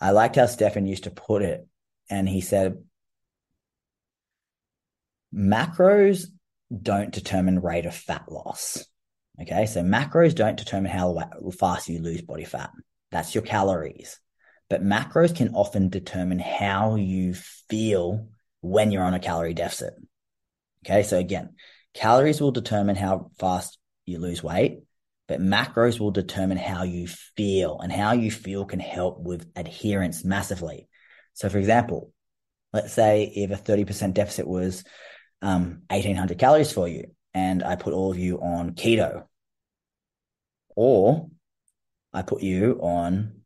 I 0.00 0.10
liked 0.10 0.36
how 0.36 0.46
Stefan 0.46 0.86
used 0.86 1.04
to 1.04 1.10
put 1.10 1.42
it. 1.42 1.66
And 2.10 2.28
he 2.28 2.42
said, 2.42 2.74
macros 5.34 6.26
don't 6.70 7.10
determine 7.10 7.60
rate 7.60 7.86
of 7.86 7.94
fat 7.94 8.30
loss. 8.30 8.84
Okay. 9.40 9.64
So 9.64 9.82
macros 9.82 10.34
don't 10.34 10.58
determine 10.58 10.90
how 10.90 11.18
fast 11.58 11.88
you 11.88 12.02
lose 12.02 12.20
body 12.20 12.44
fat. 12.44 12.70
That's 13.10 13.34
your 13.34 13.42
calories 13.42 14.20
but 14.70 14.84
macros 14.84 15.36
can 15.36 15.48
often 15.54 15.88
determine 15.88 16.38
how 16.38 16.94
you 16.94 17.34
feel 17.34 18.28
when 18.62 18.92
you're 18.92 19.02
on 19.02 19.14
a 19.14 19.18
calorie 19.18 19.52
deficit. 19.52 19.94
Okay. 20.86 21.02
So 21.02 21.18
again, 21.18 21.56
calories 21.92 22.40
will 22.40 22.52
determine 22.52 22.96
how 22.96 23.32
fast 23.38 23.78
you 24.06 24.18
lose 24.20 24.42
weight, 24.42 24.78
but 25.26 25.40
macros 25.40 25.98
will 25.98 26.12
determine 26.12 26.56
how 26.56 26.84
you 26.84 27.08
feel 27.36 27.80
and 27.80 27.92
how 27.92 28.12
you 28.12 28.30
feel 28.30 28.64
can 28.64 28.80
help 28.80 29.20
with 29.20 29.50
adherence 29.56 30.24
massively. 30.24 30.88
So 31.34 31.48
for 31.48 31.58
example, 31.58 32.12
let's 32.72 32.92
say 32.92 33.24
if 33.24 33.50
a 33.50 33.60
30% 33.60 34.14
deficit 34.14 34.46
was 34.46 34.84
um, 35.42 35.82
1800 35.88 36.38
calories 36.38 36.72
for 36.72 36.86
you, 36.86 37.10
and 37.34 37.62
I 37.62 37.76
put 37.76 37.92
all 37.92 38.10
of 38.10 38.18
you 38.18 38.38
on 38.38 38.72
keto, 38.72 39.24
or 40.76 41.28
I 42.12 42.22
put 42.22 42.42
you 42.42 42.78
on 42.82 43.39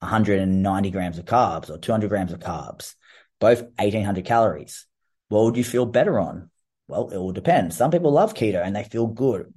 190 0.00 0.90
grams 0.90 1.18
of 1.18 1.24
carbs 1.24 1.70
or 1.70 1.78
200 1.78 2.08
grams 2.08 2.32
of 2.32 2.40
carbs, 2.40 2.94
both 3.40 3.62
1800 3.78 4.24
calories, 4.24 4.86
what 5.28 5.44
would 5.44 5.56
you 5.56 5.64
feel 5.64 5.86
better 5.86 6.18
on? 6.18 6.50
Well, 6.86 7.10
it 7.10 7.18
will 7.18 7.32
depend. 7.32 7.74
Some 7.74 7.90
people 7.90 8.12
love 8.12 8.34
keto 8.34 8.64
and 8.64 8.74
they 8.74 8.84
feel 8.84 9.06
good. 9.06 9.52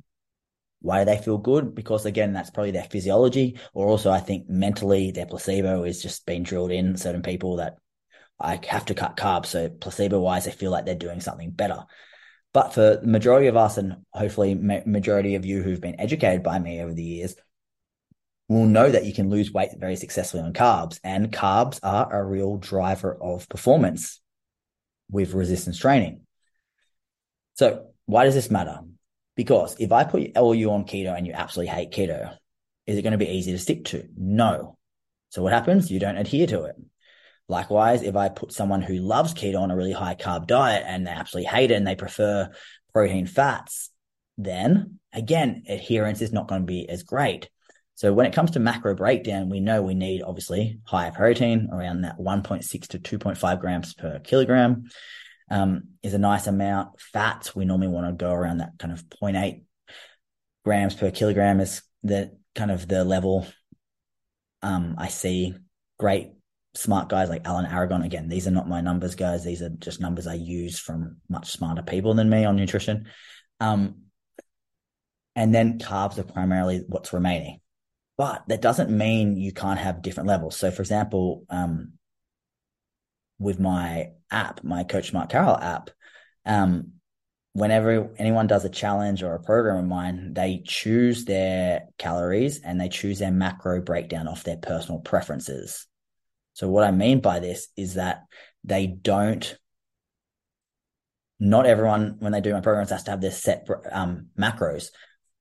Why 0.82 1.00
do 1.00 1.06
they 1.06 1.22
feel 1.22 1.38
good? 1.38 1.76
Because 1.76 2.06
again, 2.06 2.34
that's 2.34 2.50
probably 2.50 2.72
their 2.72 2.84
physiology, 2.84 3.60
or 3.74 3.88
also 3.88 4.10
I 4.10 4.20
think 4.20 4.50
mentally 4.50 5.12
their 5.12 5.28
placebo 5.28 5.84
is 5.84 6.02
just 6.02 6.26
being 6.26 6.44
drilled 6.44 6.72
in 6.72 6.98
certain 6.98 7.22
people 7.22 7.58
that 7.58 7.78
I 8.40 8.60
have 8.68 8.86
to 8.88 8.96
cut 8.96 9.16
carbs. 9.16 9.48
So 9.48 9.70
placebo 9.70 10.20
wise, 10.20 10.46
they 10.46 10.52
feel 10.52 10.72
like 10.72 10.86
they're 10.86 10.96
doing 10.96 11.22
something 11.22 11.52
better. 11.52 11.86
But 12.54 12.74
for 12.74 12.98
the 12.98 13.08
majority 13.08 13.48
of 13.48 13.56
us, 13.56 13.78
and 13.78 13.98
hopefully 14.12 14.56
majority 14.56 15.36
of 15.36 15.46
you 15.46 15.62
who've 15.62 15.80
been 15.80 16.02
educated 16.02 16.44
by 16.44 16.60
me 16.60 16.82
over 16.82 16.94
the 16.94 17.04
years, 17.04 17.36
will 18.52 18.66
know 18.66 18.90
that 18.90 19.06
you 19.06 19.14
can 19.14 19.30
lose 19.30 19.52
weight 19.52 19.72
very 19.78 19.96
successfully 19.96 20.44
on 20.44 20.54
carbs, 20.54 21.00
and 21.04 21.32
carbs 21.32 21.80
are 21.84 22.14
a 22.14 22.24
real 22.24 22.58
driver 22.58 23.18
of 23.22 23.48
performance 23.50 24.22
with 25.10 25.34
resistance 25.34 25.78
training. 25.78 26.22
So 27.56 27.88
why 28.06 28.26
does 28.26 28.36
this 28.36 28.52
matter? 28.52 28.80
Because 29.36 29.76
if 29.80 29.92
I 29.92 30.04
put 30.04 30.22
you 30.22 30.72
on 30.72 30.86
keto 30.86 31.16
and 31.16 31.26
you 31.26 31.34
absolutely 31.34 31.74
hate 31.74 31.92
keto, 31.92 32.36
is 32.86 32.98
it 32.98 33.02
going 33.02 33.12
to 33.12 33.18
be 33.18 33.30
easy 33.30 33.52
to 33.52 33.60
stick 33.60 33.86
to? 33.86 34.08
No. 34.18 34.78
So 35.30 35.42
what 35.42 35.54
happens? 35.54 35.92
You 35.92 36.00
don't 36.00 36.18
adhere 36.18 36.48
to 36.48 36.64
it. 36.64 36.76
Likewise, 37.48 38.02
if 38.02 38.16
I 38.16 38.30
put 38.30 38.54
someone 38.54 38.82
who 38.82 38.96
loves 38.96 39.34
keto 39.34 39.60
on 39.60 39.72
a 39.72 39.76
really 39.76 39.92
high 39.92 40.16
carb 40.16 40.48
diet 40.48 40.84
and 40.86 41.06
they 41.06 41.12
absolutely 41.12 41.50
hate 41.50 41.72
it 41.72 41.76
and 41.76 41.86
they 41.86 41.96
prefer 41.96 42.50
protein 42.94 43.28
fats, 43.28 43.90
then 44.38 45.00
again, 45.14 45.64
adherence 45.68 46.22
is 46.22 46.32
not 46.32 46.48
going 46.48 46.62
to 46.62 46.66
be 46.68 46.88
as 46.90 47.04
great. 47.04 47.50
So 47.96 48.14
when 48.14 48.26
it 48.26 48.34
comes 48.34 48.52
to 48.52 48.60
macro 48.60 48.96
breakdown, 48.96 49.50
we 49.50 49.60
know 49.60 49.82
we 49.82 49.94
need 49.94 50.24
obviously 50.24 50.80
higher 50.86 51.12
protein 51.12 51.70
around 51.72 52.02
that 52.02 52.18
1.6 52.18 52.88
to 52.88 53.00
2.5 53.00 53.60
grams 53.60 53.94
per 53.94 54.20
kilogram 54.20 54.86
um, 55.52 55.84
is 56.02 56.14
a 56.14 56.20
nice 56.20 56.48
amount. 56.48 57.00
Fats, 57.00 57.56
we 57.56 57.66
normally 57.66 57.90
want 57.90 58.08
to 58.08 58.14
go 58.14 58.32
around 58.32 58.58
that 58.58 58.72
kind 58.80 58.94
of 58.94 59.08
0.8 59.10 59.64
grams 60.64 60.96
per 60.96 61.12
kilogram 61.12 61.60
is 61.60 61.82
the 62.04 62.36
kind 62.56 62.72
of 62.72 62.88
the 62.88 63.04
level 63.04 63.46
um, 64.62 64.96
I 64.98 65.08
see 65.08 65.56
great 65.98 66.32
smart 66.74 67.10
guys 67.10 67.30
like 67.30 67.46
Alan 67.46 67.66
Aragon. 67.66 68.04
Again, 68.04 68.30
these 68.30 68.48
are 68.48 68.52
not 68.52 68.70
my 68.70 68.82
numbers, 68.82 69.16
guys. 69.16 69.44
These 69.44 69.62
are 69.62 69.70
just 69.70 70.00
numbers 70.00 70.28
I 70.28 70.36
use 70.36 70.80
from 70.80 71.18
much 71.30 71.52
smarter 71.52 71.82
people 71.82 72.14
than 72.14 72.30
me 72.30 72.46
on 72.46 72.56
nutrition. 72.56 73.08
Um, 73.60 74.04
and 75.36 75.54
then 75.54 75.80
carbs 75.80 76.18
are 76.18 76.24
primarily 76.24 76.84
what's 76.88 77.14
remaining. 77.14 77.61
But 78.22 78.44
that 78.50 78.62
doesn't 78.62 78.96
mean 78.96 79.36
you 79.36 79.52
can't 79.52 79.80
have 79.80 80.04
different 80.04 80.30
levels. 80.30 80.56
So, 80.56 80.70
for 80.70 80.84
example, 80.84 81.44
um, 81.50 81.94
with 83.40 83.60
my 83.60 84.10
app, 84.30 84.64
my 84.64 84.84
Coach 84.84 85.12
Mark 85.12 85.32
Carroll 85.32 85.58
app, 85.58 85.90
um, 86.46 86.92
whenever 87.54 88.14
anyone 88.20 88.46
does 88.46 88.64
a 88.64 88.70
challenge 88.70 89.24
or 89.24 89.34
a 89.34 89.42
program 89.42 89.78
of 89.78 89.86
mine, 89.86 90.36
they 90.36 90.62
choose 90.64 91.26
their 91.26 91.88
calories 91.98 92.62
and 92.62 92.80
they 92.80 92.90
choose 92.90 93.18
their 93.18 93.32
macro 93.32 93.82
breakdown 93.82 94.28
off 94.28 94.44
their 94.44 94.58
personal 94.58 95.00
preferences. 95.00 95.88
So 96.54 96.70
what 96.70 96.84
I 96.84 96.92
mean 96.92 97.22
by 97.22 97.40
this 97.40 97.70
is 97.76 97.96
that 97.96 98.26
they 98.64 98.86
don't. 98.86 99.58
Not 101.40 101.66
everyone, 101.66 102.18
when 102.20 102.34
they 102.34 102.42
do 102.42 102.54
my 102.54 102.62
programs, 102.62 102.92
has 102.92 103.02
to 103.06 103.10
have 103.10 103.22
their 103.22 103.32
set 103.32 103.68
um, 103.92 104.28
macros. 104.38 104.90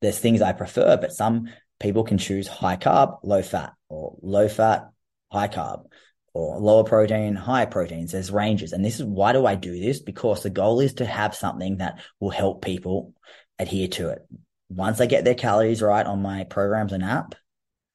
There's 0.00 0.18
things 0.18 0.40
I 0.40 0.52
prefer, 0.52 0.96
but 0.96 1.12
some 1.12 1.50
people 1.80 2.04
can 2.04 2.18
choose 2.18 2.46
high 2.46 2.76
carb, 2.76 3.18
low 3.24 3.42
fat, 3.42 3.72
or 3.88 4.16
low 4.22 4.48
fat, 4.48 4.90
high 5.32 5.48
carb 5.48 5.86
or 6.32 6.58
lower 6.58 6.84
protein, 6.84 7.34
higher 7.34 7.66
proteins. 7.66 8.12
There's 8.12 8.30
ranges. 8.30 8.72
And 8.72 8.84
this 8.84 9.00
is 9.00 9.04
why 9.06 9.32
do 9.32 9.46
I 9.46 9.56
do 9.56 9.78
this? 9.78 10.00
Because 10.00 10.42
the 10.42 10.50
goal 10.50 10.80
is 10.80 10.94
to 10.94 11.06
have 11.06 11.34
something 11.34 11.78
that 11.78 12.00
will 12.20 12.30
help 12.30 12.64
people 12.64 13.14
adhere 13.58 13.88
to 13.88 14.10
it. 14.10 14.26
Once 14.68 14.98
they 14.98 15.08
get 15.08 15.24
their 15.24 15.34
calories 15.34 15.82
right 15.82 16.06
on 16.06 16.22
my 16.22 16.44
programs 16.44 16.92
and 16.92 17.02
app, 17.02 17.34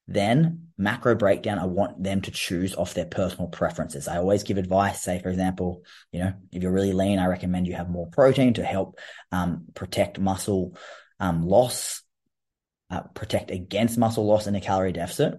then 0.06 0.68
macro 0.76 1.14
breakdown, 1.14 1.58
I 1.58 1.64
want 1.64 2.02
them 2.02 2.20
to 2.22 2.30
choose 2.30 2.74
off 2.74 2.94
their 2.94 3.06
personal 3.06 3.48
preferences. 3.48 4.06
I 4.06 4.18
always 4.18 4.42
give 4.42 4.58
advice. 4.58 5.02
Say, 5.02 5.20
for 5.20 5.30
example, 5.30 5.82
you 6.12 6.20
know, 6.20 6.34
if 6.52 6.62
you're 6.62 6.72
really 6.72 6.92
lean, 6.92 7.18
I 7.18 7.26
recommend 7.26 7.66
you 7.66 7.74
have 7.74 7.88
more 7.88 8.06
protein 8.08 8.54
to 8.54 8.64
help 8.64 8.98
um, 9.32 9.64
protect 9.74 10.20
muscle 10.20 10.76
um, 11.18 11.46
loss, 11.46 12.02
uh, 12.90 13.02
protect 13.14 13.50
against 13.50 13.98
muscle 13.98 14.26
loss 14.26 14.46
in 14.46 14.54
a 14.54 14.60
calorie 14.60 14.92
deficit. 14.92 15.34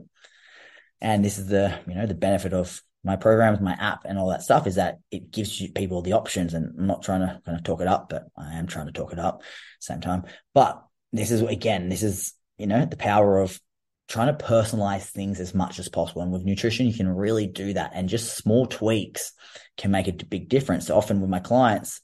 And 0.99 1.23
this 1.23 1.37
is 1.37 1.47
the, 1.47 1.77
you 1.87 1.95
know, 1.95 2.05
the 2.05 2.15
benefit 2.15 2.53
of 2.53 2.81
my 3.03 3.15
programs, 3.15 3.61
my 3.61 3.73
app, 3.73 4.03
and 4.05 4.17
all 4.17 4.29
that 4.29 4.41
stuff 4.41 4.67
is 4.67 4.75
that 4.75 4.99
it 5.11 5.31
gives 5.31 5.61
you 5.61 5.71
people 5.71 6.01
the 6.01 6.13
options. 6.13 6.53
And 6.53 6.73
I'm 6.77 6.87
not 6.87 7.03
trying 7.03 7.21
to 7.21 7.41
kind 7.45 7.57
of 7.57 7.63
talk 7.63 7.81
it 7.81 7.87
up, 7.87 8.09
but 8.09 8.27
I 8.35 8.55
am 8.55 8.67
trying 8.67 8.87
to 8.87 8.91
talk 8.91 9.13
it 9.13 9.19
up 9.19 9.43
same 9.79 10.01
time. 10.01 10.23
But 10.53 10.83
this 11.13 11.31
is 11.31 11.41
again, 11.41 11.89
this 11.89 12.03
is 12.03 12.33
you 12.57 12.67
know 12.67 12.85
the 12.85 12.97
power 12.97 13.39
of 13.39 13.59
trying 14.07 14.35
to 14.35 14.45
personalize 14.45 15.05
things 15.09 15.39
as 15.39 15.53
much 15.53 15.79
as 15.79 15.89
possible. 15.89 16.21
And 16.21 16.31
with 16.31 16.43
nutrition, 16.43 16.87
you 16.87 16.93
can 16.93 17.09
really 17.09 17.47
do 17.47 17.73
that. 17.73 17.91
And 17.93 18.09
just 18.09 18.37
small 18.37 18.65
tweaks 18.65 19.33
can 19.77 19.91
make 19.91 20.07
a 20.07 20.13
big 20.13 20.49
difference. 20.49 20.87
So 20.87 20.95
often 20.95 21.19
with 21.19 21.29
my 21.29 21.39
clients, 21.39 22.01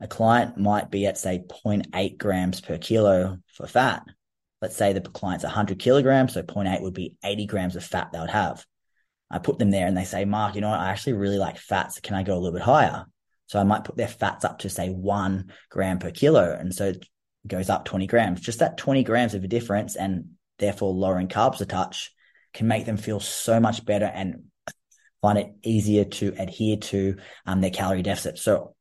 a 0.00 0.06
client 0.06 0.58
might 0.58 0.90
be 0.90 1.06
at 1.06 1.16
say 1.16 1.42
0.8 1.64 2.18
grams 2.18 2.60
per 2.60 2.76
kilo 2.76 3.38
for 3.54 3.66
fat. 3.66 4.02
Let's 4.62 4.76
say 4.76 4.92
the 4.92 5.00
client's 5.00 5.44
100 5.44 5.78
kilograms, 5.78 6.34
so 6.34 6.42
0.8 6.42 6.80
would 6.80 6.94
be 6.94 7.16
80 7.24 7.46
grams 7.46 7.76
of 7.76 7.84
fat 7.84 8.10
they 8.12 8.20
would 8.20 8.30
have. 8.30 8.64
I 9.30 9.38
put 9.38 9.58
them 9.58 9.70
there 9.70 9.86
and 9.86 9.96
they 9.96 10.04
say, 10.04 10.24
Mark, 10.24 10.54
you 10.54 10.60
know 10.60 10.70
what? 10.70 10.80
I 10.80 10.90
actually 10.90 11.14
really 11.14 11.38
like 11.38 11.58
fats. 11.58 12.00
Can 12.00 12.14
I 12.14 12.22
go 12.22 12.34
a 12.34 12.38
little 12.38 12.56
bit 12.56 12.62
higher? 12.62 13.04
So 13.46 13.60
I 13.60 13.64
might 13.64 13.84
put 13.84 13.96
their 13.96 14.08
fats 14.08 14.44
up 14.44 14.60
to 14.60 14.70
say 14.70 14.88
one 14.88 15.52
gram 15.70 15.98
per 15.98 16.10
kilo. 16.10 16.52
And 16.52 16.74
so 16.74 16.88
it 16.88 17.04
goes 17.46 17.70
up 17.70 17.84
20 17.84 18.06
grams. 18.06 18.40
Just 18.40 18.60
that 18.60 18.78
20 18.78 19.04
grams 19.04 19.34
of 19.34 19.44
a 19.44 19.48
difference 19.48 19.96
and 19.96 20.30
therefore 20.58 20.92
lowering 20.92 21.28
carbs 21.28 21.60
a 21.60 21.66
touch 21.66 22.12
can 22.54 22.68
make 22.68 22.86
them 22.86 22.96
feel 22.96 23.20
so 23.20 23.60
much 23.60 23.84
better 23.84 24.06
and 24.06 24.44
find 25.22 25.38
it 25.38 25.52
easier 25.62 26.04
to 26.04 26.34
adhere 26.38 26.76
to 26.76 27.16
um, 27.46 27.60
their 27.60 27.70
calorie 27.70 28.02
deficit. 28.02 28.38
So 28.38 28.74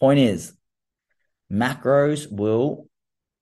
point 0.00 0.20
is 0.20 0.52
macros 1.52 2.30
will 2.30 2.87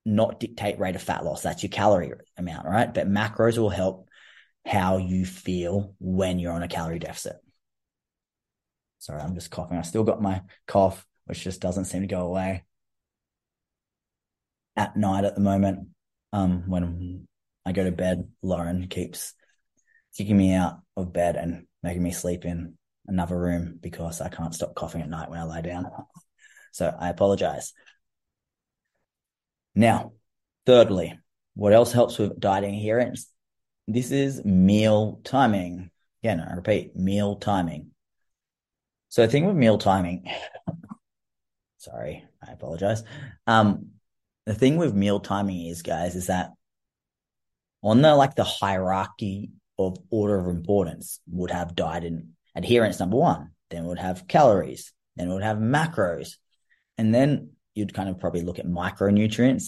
not 0.06 0.40
dictate 0.40 0.78
rate 0.78 0.96
of 0.96 1.02
fat 1.02 1.24
loss. 1.24 1.42
That's 1.42 1.62
your 1.62 1.70
calorie 1.70 2.12
amount, 2.36 2.66
right? 2.66 2.92
But 2.92 3.08
macros 3.10 3.58
will 3.58 3.70
help 3.70 4.08
how 4.64 4.96
you 4.98 5.26
feel 5.26 5.94
when 5.98 6.38
you're 6.38 6.52
on 6.52 6.62
a 6.62 6.68
calorie 6.68 6.98
deficit. 6.98 7.36
Sorry, 8.98 9.20
I'm 9.20 9.34
just 9.34 9.50
coughing. 9.50 9.78
I 9.78 9.82
still 9.82 10.04
got 10.04 10.22
my 10.22 10.42
cough, 10.66 11.06
which 11.26 11.42
just 11.42 11.60
doesn't 11.60 11.84
seem 11.86 12.02
to 12.02 12.06
go 12.06 12.26
away. 12.26 12.64
At 14.76 14.96
night 14.96 15.24
at 15.24 15.34
the 15.34 15.40
moment, 15.40 15.88
um, 16.32 16.64
when 16.68 17.26
I 17.64 17.72
go 17.72 17.84
to 17.84 17.92
bed, 17.92 18.28
Lauren 18.42 18.88
keeps 18.88 19.34
kicking 20.16 20.36
me 20.36 20.54
out 20.54 20.78
of 20.96 21.12
bed 21.12 21.36
and 21.36 21.66
making 21.82 22.02
me 22.02 22.12
sleep 22.12 22.44
in 22.44 22.74
another 23.06 23.38
room 23.38 23.78
because 23.80 24.20
I 24.20 24.28
can't 24.28 24.54
stop 24.54 24.74
coughing 24.74 25.02
at 25.02 25.08
night 25.08 25.30
when 25.30 25.38
I 25.38 25.44
lie 25.44 25.60
down. 25.60 25.90
So 26.72 26.94
I 26.98 27.08
apologize. 27.08 27.72
Now, 29.76 30.14
thirdly, 30.64 31.16
what 31.54 31.72
else 31.72 31.92
helps 31.92 32.18
with 32.18 32.40
dieting 32.40 32.74
adherence 32.74 33.30
this 33.88 34.10
is 34.10 34.44
meal 34.44 35.20
timing. 35.22 35.90
Again, 36.22 36.40
I 36.40 36.54
repeat, 36.54 36.96
meal 36.96 37.36
timing. 37.36 37.92
So 39.08 39.22
the 39.22 39.28
thing 39.28 39.46
with 39.46 39.56
meal 39.56 39.78
timing, 39.78 40.28
sorry, 41.78 42.24
I 42.46 42.52
apologize. 42.52 43.04
Um, 43.46 43.90
the 44.44 44.54
thing 44.54 44.76
with 44.76 44.94
meal 44.94 45.20
timing 45.20 45.66
is, 45.66 45.82
guys, 45.82 46.16
is 46.16 46.26
that 46.26 46.50
on 47.82 48.02
the 48.02 48.14
like 48.16 48.34
the 48.34 48.44
hierarchy 48.44 49.52
of 49.78 49.98
order 50.10 50.38
of 50.38 50.48
importance 50.48 51.20
would 51.28 51.50
have 51.50 51.76
diet 51.76 52.04
and 52.04 52.30
adherence 52.54 52.98
number 52.98 53.16
one, 53.16 53.50
then 53.70 53.84
would 53.84 53.98
have 53.98 54.26
calories, 54.26 54.92
then 55.14 55.28
would 55.32 55.44
have 55.44 55.58
macros, 55.58 56.36
and 56.98 57.14
then 57.14 57.50
you'd 57.76 57.94
kind 57.94 58.08
of 58.08 58.18
probably 58.18 58.42
look 58.42 58.58
at 58.58 58.66
micronutrients, 58.66 59.66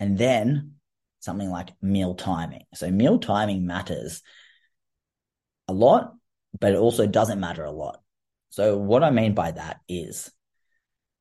and 0.00 0.18
then 0.18 0.72
something 1.20 1.50
like 1.50 1.70
meal 1.80 2.14
timing. 2.14 2.64
So 2.74 2.90
meal 2.90 3.18
timing 3.18 3.66
matters 3.66 4.22
a 5.68 5.72
lot, 5.72 6.14
but 6.58 6.72
it 6.72 6.78
also 6.78 7.06
doesn't 7.06 7.40
matter 7.40 7.64
a 7.64 7.72
lot. 7.72 8.00
So 8.50 8.76
what 8.76 9.02
I 9.02 9.10
mean 9.10 9.34
by 9.34 9.50
that 9.52 9.80
is 9.88 10.30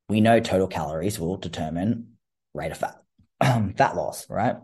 we 0.10 0.22
know 0.22 0.39
total 0.39 0.68
calories 0.68 1.20
will 1.20 1.38
determine 1.38 2.13
rate 2.53 2.72
of 2.72 2.77
fat, 2.77 3.01
fat 3.77 3.96
loss, 3.96 4.30
right? 4.30 4.58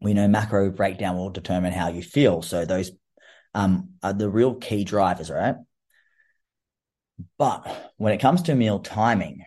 We 0.00 0.14
know 0.14 0.26
macro 0.26 0.70
breakdown 0.70 1.16
will 1.16 1.30
determine 1.30 1.72
how 1.72 1.88
you 1.88 2.02
feel. 2.02 2.42
So 2.42 2.64
those 2.64 2.90
um, 3.54 3.90
are 4.02 4.12
the 4.12 4.28
real 4.28 4.54
key 4.54 4.84
drivers, 4.84 5.30
right? 5.30 5.56
But 7.38 7.92
when 7.98 8.12
it 8.12 8.20
comes 8.20 8.42
to 8.42 8.54
meal 8.54 8.80
timing, 8.80 9.44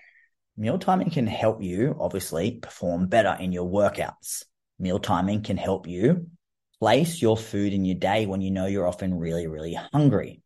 meal 0.58 0.78
timing 0.78 1.10
can 1.10 1.28
help 1.28 1.62
you 1.62 1.96
obviously 2.00 2.52
perform 2.52 3.08
better 3.08 3.36
in 3.40 3.52
your 3.52 3.70
workouts. 3.70 4.44
Meal 4.80 5.00
timing 5.00 5.42
can 5.42 5.58
help 5.58 5.88
you 5.88 6.28
place 6.80 7.22
your 7.22 7.38
food 7.38 7.74
in 7.74 7.86
your 7.86 7.96
day 7.96 8.26
when 8.26 8.42
you 8.42 8.52
know 8.52 8.66
you're 8.66 8.88
often 8.88 9.14
really, 9.14 9.48
really 9.48 9.74
hungry. 9.74 10.42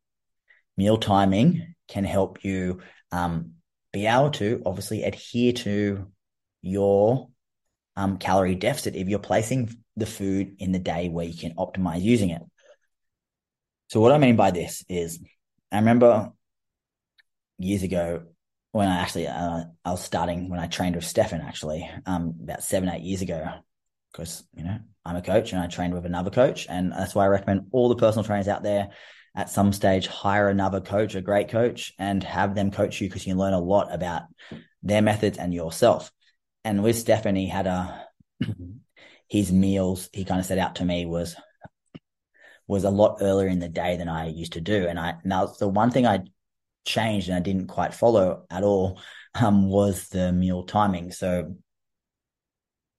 Meal 0.78 0.98
timing 0.98 1.76
can 1.88 2.04
help 2.04 2.44
you 2.44 2.80
um, 3.12 3.54
be 3.92 4.06
able 4.06 4.32
to 4.32 4.62
obviously 4.66 5.04
adhere 5.04 5.54
to 5.54 6.08
your 6.62 7.30
um, 7.96 8.18
calorie 8.18 8.56
deficit 8.56 8.96
if 8.96 9.08
you're 9.08 9.20
placing 9.20 9.76
the 9.98 10.06
food 10.06 10.56
in 10.60 10.72
the 10.72 10.80
day 10.80 11.10
where 11.10 11.26
you 11.26 11.38
can 11.38 11.56
optimize 11.56 12.02
using 12.02 12.30
it. 12.30 12.42
So, 13.90 14.00
what 14.00 14.12
I 14.12 14.20
mean 14.20 14.36
by 14.36 14.52
this 14.52 14.86
is, 14.88 15.20
I 15.72 15.80
remember 15.80 16.32
years 17.58 17.84
ago 17.84 18.24
when 18.72 18.88
I 18.88 18.98
actually 18.98 19.28
uh, 19.28 19.64
I 19.84 19.92
was 19.92 20.04
starting 20.04 20.50
when 20.50 20.60
I 20.60 20.68
trained 20.68 20.96
with 20.96 21.06
Stefan 21.06 21.42
actually 21.42 21.90
um, 22.06 22.36
about 22.44 22.64
seven 22.64 22.90
eight 22.90 23.02
years 23.02 23.22
ago. 23.22 23.48
Because 24.12 24.44
you 24.56 24.64
know 24.64 24.78
I'm 25.06 25.16
a 25.16 25.22
coach 25.22 25.54
and 25.54 25.62
I 25.62 25.68
trained 25.68 25.94
with 25.94 26.06
another 26.06 26.32
coach 26.32 26.66
and 26.68 26.92
that's 26.92 27.14
why 27.14 27.26
I 27.26 27.28
recommend 27.28 27.68
all 27.72 27.90
the 27.90 27.96
personal 27.96 28.24
trainers 28.24 28.48
out 28.48 28.64
there 28.64 28.90
at 29.36 29.52
some 29.52 29.72
stage 29.72 30.08
hire 30.08 30.50
another 30.50 30.82
coach 30.82 31.14
a 31.14 31.22
great 31.22 31.50
coach 31.50 31.94
and 32.00 32.24
have 32.24 32.56
them 32.56 32.72
coach 32.72 33.00
you 33.00 33.08
because 33.08 33.28
you 33.28 33.36
learn 33.36 33.54
a 33.54 33.60
lot 33.60 33.94
about 33.94 34.24
their 34.82 35.04
methods 35.04 35.38
and 35.38 35.54
yourself. 35.54 36.12
And 36.64 36.84
with 36.84 36.98
Stefan 36.98 37.36
he 37.36 37.48
had 37.48 37.68
a 37.68 38.08
his 39.28 39.52
meals 39.52 40.10
he 40.12 40.26
kind 40.26 40.40
of 40.40 40.46
set 40.48 40.58
out 40.58 40.76
to 40.78 40.86
me 40.86 41.06
was 41.06 41.36
was 42.68 42.84
a 42.84 42.90
lot 42.90 43.18
earlier 43.22 43.48
in 43.48 43.60
the 43.60 43.70
day 43.70 43.98
than 43.98 44.10
I 44.10 44.30
used 44.30 44.54
to 44.54 44.62
do. 44.62 44.88
And 44.88 45.00
I 45.00 45.16
now 45.24 45.46
the 45.46 45.68
one 45.68 45.92
thing 45.92 46.08
I 46.08 46.24
changed 46.86 47.30
and 47.30 47.38
I 47.38 47.42
didn't 47.42 47.68
quite 47.68 47.94
follow 47.94 48.46
at 48.50 48.64
all 48.64 49.02
um, 49.36 49.70
was 49.70 50.08
the 50.10 50.32
meal 50.32 50.64
timing. 50.64 51.12
So 51.12 51.56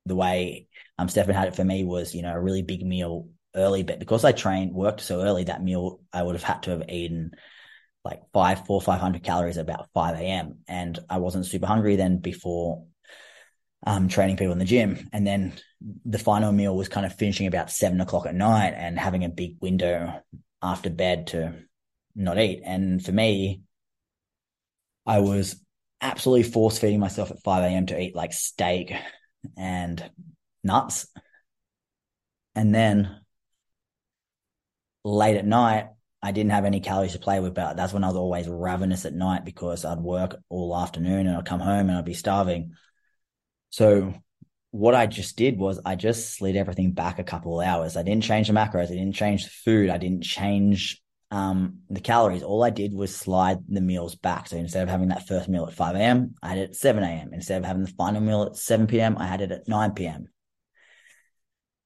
the 0.07 0.17
way 0.17 0.69
um, 0.99 1.09
Stefan 1.09 1.35
had 1.35 1.49
it 1.49 1.57
for 1.57 1.65
me 1.65 1.85
was, 1.85 2.15
you 2.15 2.23
know, 2.23 2.33
a 2.33 2.41
really 2.41 2.63
big 2.63 2.85
meal 2.85 3.29
early, 3.55 3.83
but 3.83 3.99
because 3.99 4.25
I 4.25 4.33
trained, 4.33 4.73
worked 4.73 5.01
so 5.01 5.23
early, 5.23 5.45
that 5.45 5.63
meal 5.63 6.01
I 6.13 6.23
would 6.23 6.35
have 6.35 6.43
had 6.45 6.63
to 6.65 6.71
have 6.71 6.89
eaten 6.89 7.33
like 8.05 8.23
five, 8.33 8.65
four, 8.67 8.81
five 8.81 9.01
hundred 9.01 9.25
calories 9.25 9.59
at 9.59 9.63
about 9.63 9.89
five 9.93 10.19
a.m. 10.19 10.61
And 10.69 10.99
I 11.09 11.19
wasn't 11.19 11.47
super 11.47 11.67
hungry 11.67 11.97
then 11.97 12.19
before 12.19 12.85
um, 13.87 14.09
training 14.09 14.37
people 14.37 14.53
in 14.53 14.59
the 14.59 14.65
gym. 14.65 15.09
And 15.13 15.27
then 15.27 15.53
the 16.05 16.19
final 16.19 16.53
meal 16.53 16.77
was 16.77 16.89
kind 16.89 17.05
of 17.05 17.15
finishing 17.15 17.47
about 17.47 17.71
seven 17.71 18.01
o'clock 18.01 18.27
at 18.27 18.35
night 18.35 18.75
and 18.77 18.99
having 18.99 19.25
a 19.25 19.29
big 19.29 19.57
window 19.61 20.23
after 20.63 20.91
bed 20.91 21.29
to 21.29 21.55
not 22.15 22.39
eat. 22.39 22.63
And 22.65 23.05
for 23.05 23.13
me, 23.13 23.63
I 25.07 25.21
was 25.21 25.63
absolutely 26.01 26.45
force 26.45 26.79
feeding 26.79 27.01
myself 27.01 27.31
at 27.31 27.43
5 27.43 27.65
a.m. 27.65 27.87
to 27.87 28.01
eat 28.01 28.15
like 28.15 28.33
steak 28.33 28.93
and 29.57 30.11
nuts. 30.63 31.07
And 32.55 32.75
then 32.75 33.21
late 35.05 35.37
at 35.37 35.47
night, 35.47 35.89
I 36.23 36.33
didn't 36.33 36.53
have 36.53 36.65
any 36.65 36.81
calories 36.81 37.13
to 37.13 37.19
play 37.19 37.41
with, 37.41 37.55
but 37.55 37.77
that's 37.77 37.93
when 37.93 38.05
I 38.05 38.09
was 38.09 38.17
always 38.17 38.47
ravenous 38.47 39.07
at 39.07 39.15
night 39.15 39.45
because 39.45 39.85
I'd 39.85 39.99
work 39.99 40.37
all 40.51 40.77
afternoon 40.77 41.27
and 41.27 41.37
I'd 41.37 41.47
come 41.47 41.61
home 41.61 41.89
and 41.89 41.97
I'd 41.97 42.05
be 42.05 42.15
starving. 42.15 42.75
So 43.71 44.13
what 44.71 44.95
I 44.95 45.07
just 45.07 45.37
did 45.37 45.59
was 45.59 45.81
I 45.85 45.97
just 45.97 46.37
slid 46.37 46.57
everything 46.57 46.93
back 46.93 47.19
a 47.19 47.25
couple 47.25 47.61
of 47.61 47.67
hours. 47.67 47.97
I 47.97 48.03
didn't 48.03 48.25
change 48.25 48.49
the 48.49 48.53
macros. 48.53 48.85
I 48.85 48.95
didn't 48.95 49.15
change 49.15 49.45
the 49.45 49.51
food. 49.51 49.91
I 49.91 49.99
didn't 49.99 50.23
change 50.23 51.03
um, 51.31 51.81
the 51.89 52.01
calories, 52.01 52.43
all 52.43 52.63
I 52.65 52.71
did 52.71 52.93
was 52.93 53.15
slide 53.15 53.59
the 53.69 53.81
meals 53.81 54.17
back. 54.17 54.49
So 54.49 54.57
instead 54.57 54.83
of 54.83 54.89
having 54.89 55.09
that 55.09 55.29
first 55.29 55.49
meal 55.49 55.67
at 55.67 55.75
5 55.75 55.95
a.m., 55.95 56.35
I 56.43 56.49
had 56.49 56.59
it 56.59 56.71
at 56.71 56.77
7 56.77 57.03
a.m. 57.03 57.31
Instead 57.33 57.59
of 57.59 57.65
having 57.65 57.85
the 57.85 57.93
final 57.93 58.21
meal 58.21 58.43
at 58.43 58.57
7 58.57 58.89
p.m., 58.89 59.17
I 59.17 59.27
had 59.27 59.41
it 59.41 59.53
at 59.53 59.69
9 59.69 59.93
p.m. 59.93 60.29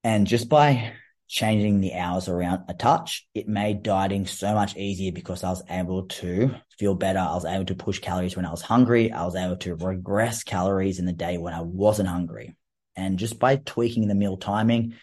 And 0.02 0.26
just 0.26 0.48
by 0.48 0.92
changing 1.28 1.80
the 1.80 1.94
hours 1.94 2.28
around 2.28 2.62
a 2.68 2.74
touch, 2.74 3.26
it 3.34 3.46
made 3.46 3.82
dieting 3.82 4.26
so 4.26 4.54
much 4.54 4.76
easier 4.76 5.12
because 5.12 5.44
I 5.44 5.50
was 5.50 5.62
able 5.68 6.04
to 6.06 6.54
feel 6.78 6.94
better. 6.94 7.18
I 7.18 7.34
was 7.34 7.44
able 7.44 7.66
to 7.66 7.74
push 7.74 7.98
calories 7.98 8.36
when 8.36 8.46
I 8.46 8.50
was 8.50 8.62
hungry. 8.62 9.12
I 9.12 9.24
was 9.24 9.36
able 9.36 9.56
to 9.58 9.74
regress 9.74 10.42
calories 10.42 10.98
in 10.98 11.04
the 11.04 11.12
day 11.12 11.36
when 11.36 11.52
I 11.52 11.60
wasn't 11.60 12.08
hungry. 12.08 12.54
And 12.96 13.18
just 13.18 13.38
by 13.38 13.56
tweaking 13.56 14.08
the 14.08 14.14
meal 14.14 14.38
timing, 14.38 14.94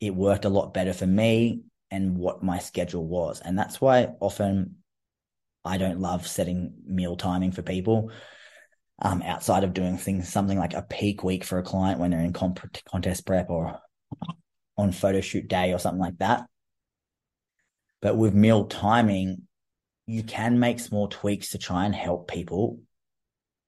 it 0.00 0.14
worked 0.14 0.44
a 0.44 0.50
lot 0.50 0.74
better 0.74 0.92
for 0.92 1.06
me 1.06 1.62
and 1.90 2.16
what 2.16 2.42
my 2.42 2.58
schedule 2.58 3.06
was. 3.06 3.40
And 3.40 3.58
that's 3.58 3.80
why 3.80 4.08
often 4.20 4.76
I 5.64 5.78
don't 5.78 6.00
love 6.00 6.26
setting 6.26 6.74
meal 6.86 7.16
timing 7.16 7.52
for 7.52 7.62
people. 7.62 8.10
Um, 9.02 9.22
outside 9.22 9.64
of 9.64 9.72
doing 9.72 9.96
things, 9.96 10.28
something 10.28 10.58
like 10.58 10.74
a 10.74 10.82
peak 10.82 11.24
week 11.24 11.44
for 11.44 11.58
a 11.58 11.62
client 11.62 12.00
when 12.00 12.10
they're 12.10 12.20
in 12.20 12.34
comp- 12.34 12.84
contest 12.84 13.24
prep 13.26 13.48
or 13.48 13.80
on 14.76 14.92
photo 14.92 15.20
shoot 15.20 15.48
day 15.48 15.72
or 15.72 15.78
something 15.78 16.00
like 16.00 16.18
that. 16.18 16.44
But 18.02 18.16
with 18.16 18.34
meal 18.34 18.66
timing, 18.66 19.42
you 20.06 20.22
can 20.22 20.58
make 20.58 20.80
small 20.80 21.08
tweaks 21.08 21.50
to 21.50 21.58
try 21.58 21.86
and 21.86 21.94
help 21.94 22.28
people 22.28 22.80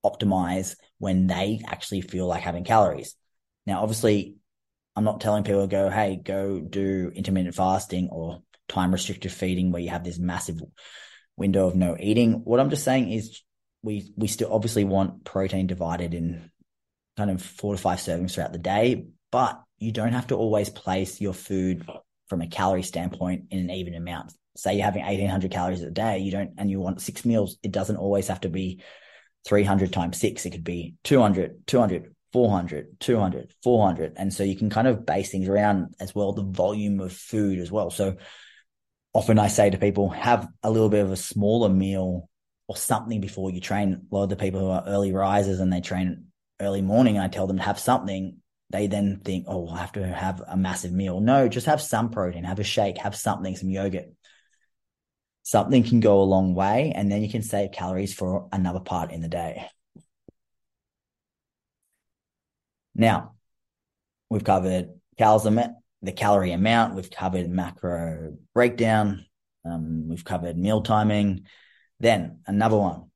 optimize 0.04 0.76
when 0.98 1.26
they 1.26 1.60
actually 1.66 2.00
feel 2.00 2.26
like 2.26 2.42
having 2.42 2.64
calories. 2.64 3.14
Now, 3.66 3.82
obviously, 3.82 4.36
I'm 4.94 5.04
not 5.04 5.20
telling 5.20 5.44
people 5.44 5.62
to 5.62 5.66
go, 5.68 5.88
hey, 5.88 6.20
go 6.22 6.60
do 6.60 7.10
intermittent 7.14 7.54
fasting 7.54 8.08
or 8.10 8.42
time 8.68 8.92
restricted 8.92 9.32
feeding 9.32 9.72
where 9.72 9.82
you 9.82 9.90
have 9.90 10.04
this 10.04 10.18
massive 10.18 10.60
window 11.36 11.66
of 11.66 11.74
no 11.74 11.96
eating. 11.98 12.44
What 12.44 12.60
I'm 12.60 12.70
just 12.70 12.84
saying 12.84 13.10
is 13.10 13.42
we 13.82 14.12
we 14.16 14.28
still 14.28 14.52
obviously 14.52 14.84
want 14.84 15.24
protein 15.24 15.66
divided 15.66 16.14
in 16.14 16.50
kind 17.16 17.30
of 17.30 17.42
four 17.42 17.74
to 17.74 17.80
five 17.80 17.98
servings 17.98 18.32
throughout 18.32 18.52
the 18.52 18.58
day, 18.58 19.06
but 19.30 19.60
you 19.78 19.92
don't 19.92 20.12
have 20.12 20.28
to 20.28 20.36
always 20.36 20.70
place 20.70 21.20
your 21.20 21.34
food 21.34 21.86
from 22.28 22.40
a 22.40 22.46
calorie 22.46 22.82
standpoint 22.82 23.46
in 23.50 23.58
an 23.58 23.70
even 23.70 23.94
amount. 23.94 24.32
Say 24.56 24.76
you're 24.76 24.84
having 24.84 25.02
1800 25.02 25.50
calories 25.50 25.82
a 25.82 25.90
day, 25.90 26.18
you 26.18 26.30
don't, 26.30 26.52
and 26.58 26.70
you 26.70 26.78
want 26.78 27.00
six 27.00 27.24
meals. 27.24 27.56
It 27.62 27.72
doesn't 27.72 27.96
always 27.96 28.28
have 28.28 28.40
to 28.42 28.48
be 28.48 28.82
300 29.46 29.92
times 29.92 30.18
six. 30.18 30.46
It 30.46 30.50
could 30.50 30.64
be 30.64 30.94
200, 31.04 31.66
200, 31.66 32.14
400, 32.32 32.98
200, 33.00 33.52
400. 33.62 34.14
And 34.16 34.32
so 34.32 34.42
you 34.42 34.56
can 34.56 34.70
kind 34.70 34.88
of 34.88 35.04
base 35.04 35.30
things 35.30 35.48
around 35.48 35.94
as 36.00 36.14
well, 36.14 36.32
the 36.32 36.42
volume 36.42 37.00
of 37.00 37.12
food 37.12 37.58
as 37.58 37.70
well. 37.70 37.90
So 37.90 38.16
often 39.12 39.38
I 39.38 39.48
say 39.48 39.70
to 39.70 39.78
people, 39.78 40.10
have 40.10 40.48
a 40.62 40.70
little 40.70 40.88
bit 40.88 41.04
of 41.04 41.12
a 41.12 41.16
smaller 41.16 41.68
meal 41.68 42.28
or 42.68 42.76
something 42.76 43.20
before 43.20 43.50
you 43.50 43.60
train. 43.60 44.06
A 44.10 44.14
lot 44.14 44.24
of 44.24 44.28
the 44.30 44.36
people 44.36 44.60
who 44.60 44.70
are 44.70 44.84
early 44.86 45.12
risers 45.12 45.60
and 45.60 45.72
they 45.72 45.80
train 45.80 46.26
early 46.60 46.82
morning, 46.82 47.18
I 47.18 47.28
tell 47.28 47.46
them 47.46 47.58
to 47.58 47.62
have 47.62 47.78
something. 47.78 48.38
They 48.70 48.86
then 48.86 49.20
think, 49.22 49.44
oh, 49.48 49.68
I 49.68 49.78
have 49.78 49.92
to 49.92 50.06
have 50.06 50.42
a 50.46 50.56
massive 50.56 50.92
meal. 50.92 51.20
No, 51.20 51.48
just 51.48 51.66
have 51.66 51.82
some 51.82 52.10
protein, 52.10 52.44
have 52.44 52.58
a 52.58 52.64
shake, 52.64 52.96
have 52.98 53.14
something, 53.14 53.54
some 53.54 53.68
yogurt. 53.68 54.06
Something 55.42 55.82
can 55.82 56.00
go 56.00 56.22
a 56.22 56.24
long 56.24 56.54
way, 56.54 56.92
and 56.94 57.10
then 57.10 57.20
you 57.20 57.28
can 57.28 57.42
save 57.42 57.72
calories 57.72 58.14
for 58.14 58.48
another 58.52 58.80
part 58.80 59.10
in 59.10 59.20
the 59.20 59.28
day. 59.28 59.66
Now, 62.94 63.34
we've 64.28 64.44
covered 64.44 64.90
calories, 65.18 65.68
the 66.02 66.12
calorie 66.12 66.52
amount, 66.52 66.94
we've 66.94 67.10
covered 67.10 67.48
macro 67.48 68.36
breakdown, 68.54 69.26
um, 69.64 70.08
we've 70.08 70.24
covered 70.24 70.56
meal 70.56 70.82
timing. 70.82 71.46
Then 72.00 72.40
another 72.46 72.76
one. 72.76 73.10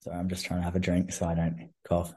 Sorry, 0.00 0.18
I'm 0.18 0.28
just 0.28 0.44
trying 0.44 0.60
to 0.60 0.64
have 0.64 0.76
a 0.76 0.80
drink 0.80 1.12
so 1.12 1.26
I 1.26 1.34
don't 1.34 1.70
cough. 1.88 2.12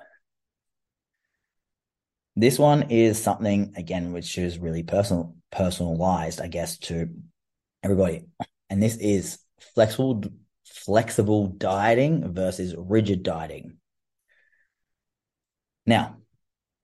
This 2.35 2.59
one 2.59 2.91
is 2.91 3.21
something 3.21 3.73
again 3.77 4.11
which 4.13 4.37
is 4.37 4.59
really 4.59 4.83
personal 4.83 5.35
personalized, 5.51 6.41
I 6.41 6.47
guess, 6.47 6.77
to 6.79 7.09
everybody. 7.81 8.25
And 8.69 8.81
this 8.83 8.97
is 8.97 9.39
flexible 9.73 10.23
flexible 10.65 11.47
dieting 11.47 12.33
versus 12.33 12.75
rigid 12.77 13.23
dieting. 13.23 13.77
Now, 15.87 16.17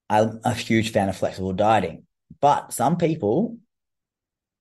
I'm 0.09 0.39
a 0.43 0.53
huge 0.53 0.91
fan 0.91 1.09
of 1.09 1.17
flexible 1.17 1.53
dieting, 1.53 2.05
but 2.39 2.73
some 2.73 2.97
people 2.97 3.57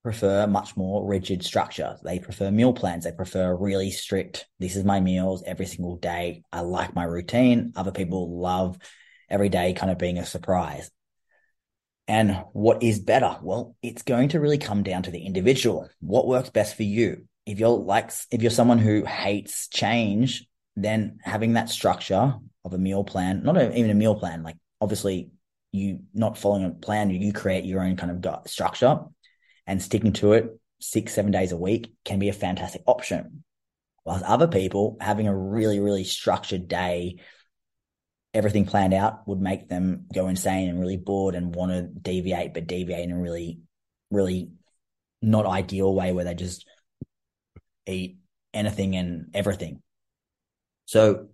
prefer 0.03 0.45
much 0.45 0.75
more 0.75 1.07
rigid 1.07 1.43
structure. 1.43 1.97
They 2.03 2.19
prefer 2.19 2.51
meal 2.51 2.73
plans. 2.73 3.05
They 3.05 3.13
prefer 3.13 3.55
really 3.55 3.89
strict, 3.89 4.45
this 4.59 4.75
is 4.75 4.83
my 4.83 4.99
meals 4.99 5.43
every 5.47 5.65
single 5.65 5.95
day. 5.95 6.43
I 6.51 6.59
like 6.59 6.93
my 6.93 7.05
routine. 7.05 7.71
Other 7.77 7.91
people 7.91 8.37
love 8.37 8.77
every 9.29 9.47
day 9.47 9.73
kind 9.73 9.91
of 9.91 9.97
being 9.97 10.17
a 10.17 10.25
surprise. 10.25 10.91
And 12.05 12.43
what 12.51 12.83
is 12.83 12.99
better? 12.99 13.37
Well, 13.41 13.77
it's 13.81 14.01
going 14.01 14.29
to 14.29 14.41
really 14.41 14.57
come 14.57 14.83
down 14.83 15.03
to 15.03 15.11
the 15.11 15.25
individual. 15.25 15.89
What 16.01 16.27
works 16.27 16.49
best 16.49 16.75
for 16.75 16.83
you? 16.83 17.25
If 17.45 17.59
you're 17.59 17.69
like, 17.69 18.11
if 18.29 18.41
you're 18.41 18.51
someone 18.51 18.79
who 18.79 19.05
hates 19.05 19.69
change, 19.69 20.45
then 20.75 21.19
having 21.23 21.53
that 21.53 21.69
structure 21.69 22.35
of 22.65 22.73
a 22.73 22.77
meal 22.77 23.03
plan, 23.03 23.43
not 23.43 23.57
a, 23.57 23.77
even 23.77 23.91
a 23.91 23.95
meal 23.95 24.15
plan, 24.15 24.43
like 24.43 24.57
obviously 24.79 25.31
you 25.71 25.99
not 26.13 26.37
following 26.37 26.65
a 26.65 26.69
plan, 26.69 27.09
you 27.09 27.33
create 27.33 27.65
your 27.65 27.81
own 27.81 27.97
kind 27.97 28.25
of 28.25 28.47
structure 28.47 28.99
and 29.65 29.81
sticking 29.81 30.13
to 30.13 30.33
it 30.33 30.59
six, 30.79 31.13
seven 31.13 31.31
days 31.31 31.51
a 31.51 31.57
week 31.57 31.93
can 32.05 32.19
be 32.19 32.29
a 32.29 32.33
fantastic 32.33 32.83
option. 32.85 33.43
Whilst 34.05 34.25
other 34.25 34.47
people 34.47 34.97
having 34.99 35.27
a 35.27 35.35
really, 35.35 35.79
really 35.79 36.03
structured 36.03 36.67
day, 36.67 37.19
everything 38.33 38.65
planned 38.65 38.93
out 38.93 39.27
would 39.27 39.39
make 39.39 39.69
them 39.69 40.05
go 40.13 40.27
insane 40.27 40.69
and 40.69 40.79
really 40.79 40.97
bored 40.97 41.35
and 41.35 41.55
want 41.55 41.71
to 41.71 41.83
deviate, 41.83 42.53
but 42.53 42.67
deviate 42.67 43.03
in 43.03 43.11
a 43.11 43.19
really, 43.19 43.59
really 44.11 44.51
not 45.21 45.45
ideal 45.45 45.93
way 45.93 46.11
where 46.11 46.25
they 46.25 46.35
just 46.35 46.67
eat 47.87 48.17
anything 48.53 48.95
and 48.95 49.31
everything. 49.33 49.81
So 50.85 51.29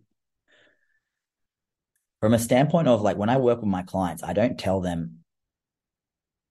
from 2.21 2.33
a 2.33 2.39
standpoint 2.39 2.87
of 2.87 3.01
like 3.01 3.17
when 3.17 3.29
I 3.29 3.37
work 3.37 3.59
with 3.59 3.69
my 3.69 3.83
clients, 3.83 4.23
I 4.23 4.33
don't 4.33 4.59
tell 4.59 4.81
them 4.81 5.19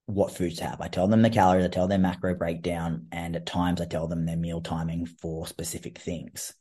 what 0.06 0.32
foods 0.32 0.56
to 0.56 0.64
have. 0.64 0.80
I 0.80 0.88
tell 0.88 1.06
them 1.06 1.20
the 1.20 1.30
calories, 1.30 1.64
I 1.64 1.68
tell 1.68 1.86
them 1.86 2.02
macro 2.02 2.34
breakdown, 2.34 3.08
and 3.12 3.36
at 3.36 3.44
times 3.44 3.80
I 3.80 3.84
tell 3.84 4.08
them 4.08 4.24
their 4.24 4.36
meal 4.36 4.62
timing 4.62 5.06
for 5.06 5.46
specific 5.46 5.98
things. 5.98 6.54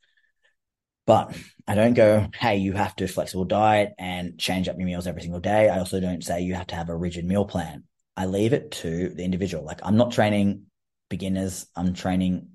But 1.06 1.34
I 1.66 1.76
don't 1.76 1.94
go, 1.94 2.28
hey, 2.38 2.58
you 2.58 2.74
have 2.74 2.94
to 2.98 3.08
flexible 3.08 3.46
diet 3.46 3.94
and 3.98 4.38
change 4.38 4.68
up 4.68 4.78
your 4.78 4.86
meals 4.86 5.08
every 5.08 5.22
single 5.22 5.40
day. 5.40 5.70
I 5.70 5.80
also 5.80 6.02
don't 6.02 6.22
say 6.22 6.42
you 6.42 6.56
have 6.56 6.68
to 6.68 6.76
have 6.76 6.90
a 6.90 6.98
rigid 6.98 7.24
meal 7.24 7.46
plan. 7.46 7.86
I 8.18 8.26
leave 8.26 8.52
it 8.52 8.72
to 8.72 9.10
the 9.10 9.24
individual. 9.24 9.64
Like 9.64 9.80
I'm 9.84 9.96
not 9.96 10.12
training 10.12 10.64
beginners, 11.10 11.66
I'm 11.78 11.94
training 11.94 12.50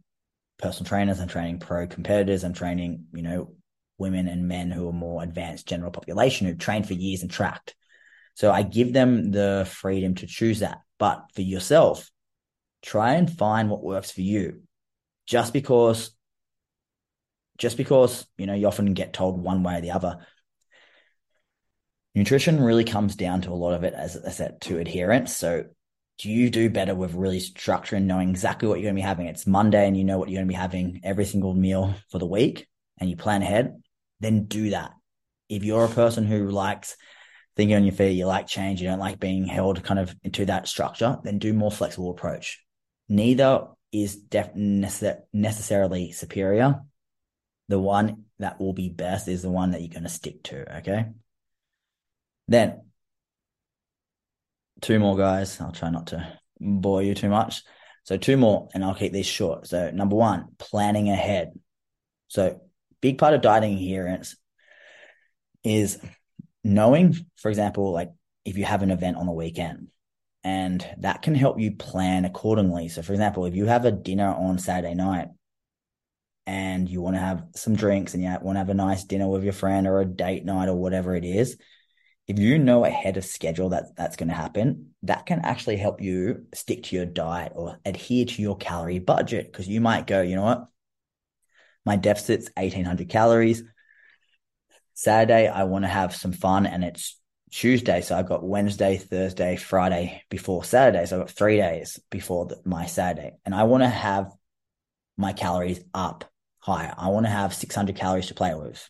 personal 0.59 0.87
trainers, 0.87 1.21
I'm 1.21 1.29
training 1.29 1.61
pro 1.61 1.87
competitors, 1.87 2.45
I'm 2.45 2.53
training, 2.53 3.07
you 3.15 3.23
know, 3.23 3.55
women 4.03 4.29
and 4.29 4.49
men 4.49 4.71
who 4.71 4.89
are 4.89 4.93
more 4.93 5.23
advanced 5.23 5.67
general 5.67 5.93
population 5.93 6.47
who've 6.47 6.59
trained 6.59 6.87
for 6.87 6.95
years 6.95 7.23
and 7.23 7.31
tracked. 7.31 7.75
So 8.35 8.51
I 8.51 8.63
give 8.63 8.93
them 8.93 9.31
the 9.31 9.67
freedom 9.71 10.17
to 10.17 10.27
choose 10.27 10.59
that. 10.59 10.81
But 10.99 11.25
for 11.35 11.43
yourself, 11.43 12.11
try 12.83 13.15
and 13.15 13.31
find 13.31 13.71
what 13.71 13.83
works 13.83 14.11
for 14.11 14.23
you. 14.23 14.63
Just 15.27 15.53
because, 15.53 16.11
just 17.57 17.77
because, 17.77 18.27
you 18.37 18.47
know, 18.47 18.55
you 18.55 18.67
often 18.67 18.93
get 18.93 19.13
told 19.13 19.41
one 19.41 19.63
way 19.63 19.79
or 19.79 19.81
the 19.81 19.93
other. 19.93 20.19
Nutrition 22.15 22.63
really 22.63 22.85
comes 22.85 23.17
down 23.17 23.43
to 23.43 23.51
a 23.51 23.55
lot 23.55 23.75
of 23.75 23.85
it, 23.85 23.95
as 23.95 24.17
I 24.17 24.31
said, 24.31 24.61
to 24.63 24.79
adherence. 24.79 25.35
So 25.35 25.65
do 26.19 26.31
you 26.31 26.51
do 26.51 26.69
better 26.69 26.95
with 26.95 27.15
really 27.15 27.41
structure 27.41 27.97
and 27.97 28.07
knowing 28.07 28.31
exactly 28.31 28.69
what 28.69 28.79
you're 28.79 28.91
going 28.91 28.97
to 28.97 29.03
be 29.03 29.07
having? 29.07 29.27
It's 29.27 29.47
Monday 29.47 29.87
and 29.87 29.97
you 29.97 30.05
know 30.05 30.19
what 30.19 30.29
you're 30.29 30.39
going 30.39 30.49
to 30.49 30.53
be 30.53 30.55
having 30.55 31.01
every 31.05 31.25
single 31.25 31.55
meal 31.55 31.95
for 32.11 32.19
the 32.19 32.27
week 32.27 32.67
and 32.99 33.11
you 33.11 33.17
plan 33.17 33.43
ahead, 33.43 33.82
then 34.23 34.45
do 34.45 34.71
that. 34.71 34.93
If 35.49 35.65
you're 35.65 35.85
a 35.85 35.89
person 35.89 36.25
who 36.25 36.49
likes 36.49 36.97
thinking 37.57 37.77
on 37.77 37.85
your 37.85 37.95
feet, 37.95 38.13
you 38.13 38.27
like 38.27 38.47
change, 38.47 38.81
you 38.81 38.89
don't 38.89 38.99
like 38.99 39.21
being 39.21 39.47
held 39.47 39.83
kind 39.85 40.01
of 40.01 40.15
into 40.23 40.47
that 40.47 40.69
structure, 40.69 41.19
then 41.23 41.39
do 41.39 41.53
more 41.53 41.71
flexible 41.71 42.11
approach. 42.11 42.65
Neither 43.09 43.67
is 43.93 44.17
def- 44.17 44.55
necessarily 44.55 46.13
superior. 46.13 46.81
The 47.69 47.79
one 47.79 48.25
that 48.39 48.59
will 48.59 48.73
be 48.73 48.89
best 48.89 49.29
is 49.29 49.43
the 49.43 49.51
one 49.51 49.73
that 49.73 49.81
you're 49.81 49.91
going 49.91 50.03
to 50.05 50.09
stick 50.09 50.43
to. 50.45 50.79
Okay. 50.79 51.07
Then 52.49 52.83
two 54.81 54.99
more 54.99 55.17
guys. 55.17 55.61
I'll 55.61 55.73
try 55.73 55.91
not 55.91 56.09
to 56.09 56.39
bore 56.61 57.03
you 57.03 57.15
too 57.15 57.29
much. 57.29 57.63
So 58.05 58.17
two 58.17 58.37
more 58.37 58.69
and 58.75 58.85
I'll 58.85 58.95
keep 58.95 59.13
these 59.13 59.27
short. 59.27 59.67
So 59.67 59.91
number 59.91 60.17
one, 60.17 60.49
planning 60.59 61.09
ahead. 61.09 61.53
So 62.29 62.61
big 63.03 63.19
part 63.19 63.35
of 63.35 63.43
dieting 63.43 63.75
adherence 63.75 64.37
is 65.63 65.99
knowing, 66.65 67.15
for 67.37 67.51
example, 67.51 67.93
like 67.93 68.11
if 68.47 68.57
you 68.57 68.65
have 68.65 68.83
an 68.83 68.91
event 68.91 69.19
on 69.19 69.27
the 69.27 69.33
weekend 69.33 69.89
and 70.45 70.87
that 70.99 71.23
can 71.23 71.35
help 71.35 71.61
you 71.61 71.77
plan 71.77 72.25
accordingly. 72.25 72.89
So, 72.89 73.03
for 73.03 73.13
example, 73.13 73.45
if 73.45 73.55
you 73.55 73.67
have 73.67 73.85
a 73.85 73.93
dinner 73.93 74.29
on 74.29 74.59
Saturday 74.59 74.95
night 74.95 75.29
and 76.47 76.89
you 76.89 77.01
want 77.01 77.17
to 77.17 77.21
have 77.21 77.45
some 77.55 77.77
drinks 77.77 78.15
and 78.15 78.23
you 78.23 78.31
want 78.41 78.57
to 78.57 78.61
have 78.61 78.71
a 78.71 78.75
nice 78.75 79.05
dinner 79.05 79.29
with 79.29 79.45
your 79.45 79.53
friend 79.53 79.87
or 79.87 80.01
a 80.01 80.05
date 80.05 80.45
night 80.45 80.69
or 80.69 80.75
whatever 80.75 81.15
it 81.15 81.25
is, 81.25 81.59
if 82.29 82.39
you 82.39 82.59
know 82.59 82.85
ahead 82.85 83.17
of 83.17 83.25
schedule 83.25 83.71
that 83.71 83.97
that's 83.97 84.17
going 84.17 84.29
to 84.29 84.35
happen, 84.35 84.95
that 85.03 85.27
can 85.27 85.41
actually 85.41 85.77
help 85.77 86.01
you 86.01 86.47
stick 86.55 86.85
to 86.85 86.97
your 86.97 87.07
diet 87.07 87.53
or 87.55 87.79
adhere 87.85 88.25
to 88.25 88.43
your 88.43 88.57
calorie 88.57 89.01
budget 89.01 89.51
because 89.51 89.69
you 89.69 89.81
might 89.81 90.07
go, 90.07 90.23
you 90.23 90.37
know 90.37 90.43
what? 90.43 90.69
My 91.85 91.97
deficit's 91.97 92.49
1800 92.57 93.09
calories. 93.09 93.63
Saturday, 94.95 95.49
I 95.49 95.65
want 95.65 95.85
to 95.85 95.89
have 95.89 96.15
some 96.15 96.33
fun 96.33 96.67
and 96.67 96.85
it's 96.85 97.19
Tuesday. 97.51 98.01
So 98.01 98.17
I've 98.17 98.29
got 98.29 98.45
Wednesday, 98.45 98.97
Thursday, 98.97 99.57
Friday 99.57 100.23
before 100.31 100.65
Saturday. 100.65 101.07
So 101.07 101.17
I've 101.17 101.27
got 101.27 101.31
three 101.31 101.57
days 101.57 101.99
before 102.11 102.47
the, 102.47 102.61
my 102.65 102.87
Saturday 102.87 103.33
and 103.45 103.55
I 103.55 103.65
want 103.65 103.83
to 103.83 103.89
have 103.89 104.33
my 105.17 105.33
calories 105.33 105.81
up 105.93 106.25
higher. 106.59 106.95
I 106.97 107.09
want 107.09 107.27
to 107.27 107.31
have 107.31 107.55
600 107.55 107.97
calories 107.97 108.29
to 108.29 108.35
play 108.35 108.55
with. 108.55 108.89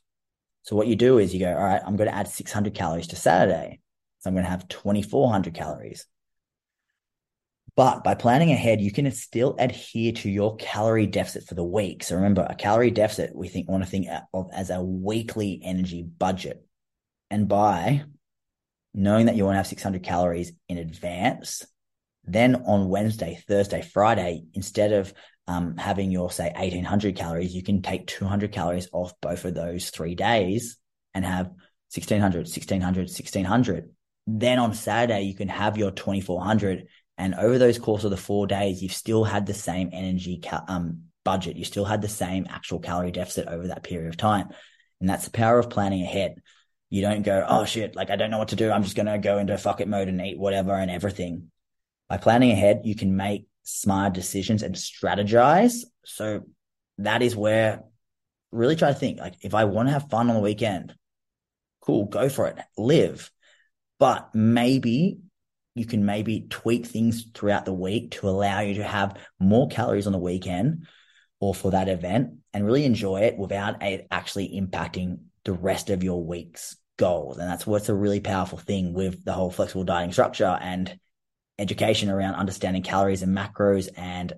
So 0.63 0.77
what 0.77 0.87
you 0.87 0.95
do 0.95 1.19
is 1.19 1.35
you 1.35 1.41
go, 1.41 1.53
all 1.53 1.65
right, 1.65 1.83
I'm 1.85 1.97
going 1.97 2.09
to 2.09 2.15
add 2.15 2.29
600 2.29 2.75
calories 2.75 3.09
to 3.09 3.17
Saturday. 3.17 3.81
So 4.21 4.31
I'm 4.31 4.35
going 4.35 4.45
to 4.45 4.51
have 4.51 4.69
2400 4.69 5.55
calories. 5.55 6.07
But 7.75 8.05
by 8.05 8.15
planning 8.15 8.53
ahead, 8.53 8.83
you 8.83 8.93
can 8.93 9.11
still 9.13 9.57
adhere 9.59 10.13
to 10.13 10.31
your 10.31 10.57
calorie 10.57 11.07
deficit 11.07 11.45
for 11.45 11.55
the 11.55 11.65
week. 11.65 12.05
So 12.05 12.17
remember, 12.17 12.47
a 12.49 12.55
calorie 12.55 12.91
deficit 12.91 13.35
we 13.35 13.49
think 13.49 13.69
want 13.69 13.83
to 13.83 13.89
think 13.89 14.09
of 14.35 14.51
as 14.53 14.69
a 14.69 14.83
weekly 14.83 15.61
energy 15.65 16.03
budget. 16.03 16.67
And 17.31 17.49
by 17.49 18.05
knowing 18.93 19.27
that 19.27 19.37
you 19.37 19.45
want 19.45 19.55
to 19.55 19.59
have 19.59 19.67
600 19.67 20.03
calories 20.03 20.53
in 20.69 20.77
advance, 20.77 21.65
then 22.25 22.57
on 22.67 22.91
Wednesday, 22.91 23.43
Thursday, 23.49 23.81
Friday, 23.81 24.45
instead 24.53 24.93
of 24.93 25.15
um, 25.49 25.77
having 25.77 26.11
your 26.11 26.31
say 26.31 26.53
1800 26.55 27.17
calories, 27.17 27.55
you 27.55 27.63
can 27.63 27.81
take 27.81 28.07
200 28.07 28.53
calories 28.53 28.89
off 28.93 29.15
both 29.23 29.47
of 29.47 29.55
those 29.55 29.89
three 29.89 30.15
days 30.15 30.77
and 31.15 31.25
have 31.25 31.47
1600, 31.47 32.41
1600, 32.41 33.01
1600. 33.03 33.91
Then 34.27 34.59
on 34.59 34.75
Saturday, 34.75 35.23
you 35.23 35.35
can 35.35 35.49
have 35.49 35.79
your 35.79 35.91
2400 35.91 36.87
and 37.19 37.35
over 37.35 37.59
those 37.59 37.79
course 37.79 38.05
of 38.05 38.11
the 38.11 38.17
four 38.17 38.47
days, 38.47 38.83
you've 38.83 38.93
still 38.93 39.25
had 39.25 39.47
the 39.47 39.55
same 39.55 39.91
energy 39.93 40.39
cal- 40.39 40.65
um, 40.69 41.05
budget. 41.25 41.57
You 41.57 41.65
still 41.65 41.85
had 41.85 42.03
the 42.03 42.09
same 42.09 42.47
actual 42.49 42.81
calorie 42.81 43.11
deficit 43.11 43.49
over 43.49 43.69
that 43.69 43.83
period 43.83 44.09
of 44.09 44.17
time. 44.17 44.49
And 45.01 45.09
that's 45.09 45.25
the 45.25 45.31
power 45.31 45.59
of 45.59 45.71
planning 45.71 46.03
ahead. 46.03 46.37
You 46.91 47.03
don't 47.03 47.23
go, 47.23 47.45
oh 47.49 47.65
shit, 47.65 47.97
like 47.97 48.11
I 48.11 48.17
don't 48.17 48.31
know 48.31 48.39
what 48.39 48.49
to 48.49 48.57
do. 48.57 48.71
I'm 48.71 48.83
just 48.83 48.97
going 48.97 49.07
to 49.07 49.19
go 49.19 49.39
into 49.39 49.57
fuck 49.59 49.81
it 49.81 49.89
mode 49.89 50.09
and 50.09 50.21
eat 50.21 50.39
whatever 50.39 50.75
and 50.75 50.91
everything. 50.91 51.51
By 52.09 52.19
planning 52.19 52.51
ahead, 52.51 52.83
you 52.85 52.95
can 52.95 53.17
make 53.17 53.47
smart 53.63 54.15
decisions 54.15 54.63
and 54.63 54.75
strategize. 54.75 55.85
So 56.05 56.43
that 56.99 57.23
is 57.23 57.35
where 57.37 57.83
really 58.51 58.77
try 58.77 58.93
to 58.93 58.99
think 58.99 59.19
like, 59.19 59.35
if 59.41 59.55
I 59.55 59.65
want 59.65 59.89
to 59.89 59.93
have 59.93 60.11
fun 60.11 60.29
on 60.29 60.35
the 60.35 60.43
weekend, 60.43 60.95
cool, 61.81 62.05
go 62.05 62.29
for 62.29 62.49
it, 62.49 62.59
live. 62.77 63.31
But 63.99 64.35
maybe 64.35 65.19
you 65.75 65.87
can 65.87 66.05
maybe 66.05 66.47
tweak 66.51 66.87
things 66.87 67.27
throughout 67.35 67.65
the 67.65 67.73
week 67.73 68.13
to 68.13 68.29
allow 68.29 68.61
you 68.61 68.75
to 68.75 68.85
have 68.85 69.19
more 69.39 69.69
calories 69.69 70.07
on 70.07 70.13
the 70.13 70.19
weekend 70.19 70.87
or 71.41 71.55
for 71.55 71.71
that 71.71 71.89
event 71.89 72.35
and 72.53 72.67
really 72.67 72.85
enjoy 72.85 73.23
it 73.23 73.39
without 73.39 73.83
it 73.83 74.07
actually 74.11 74.61
impacting 74.61 75.19
the 75.45 75.53
rest 75.53 75.91
of 75.91 76.05
your 76.05 76.23
week's 76.25 76.77
goals. 76.99 77.39
And 77.39 77.49
that's 77.49 77.67
what's 77.67 77.89
a 77.89 77.95
really 77.95 78.21
powerful 78.21 78.59
thing 78.59 78.93
with 78.93 79.25
the 79.25 79.33
whole 79.33 79.51
flexible 79.51 79.85
dieting 79.85 80.13
structure 80.13 80.59
and 80.61 80.99
education 81.59 82.11
around 82.11 82.35
understanding 82.35 82.83
calories 82.83 83.23
and 83.23 83.37
macros 83.37 83.89
and 83.97 84.33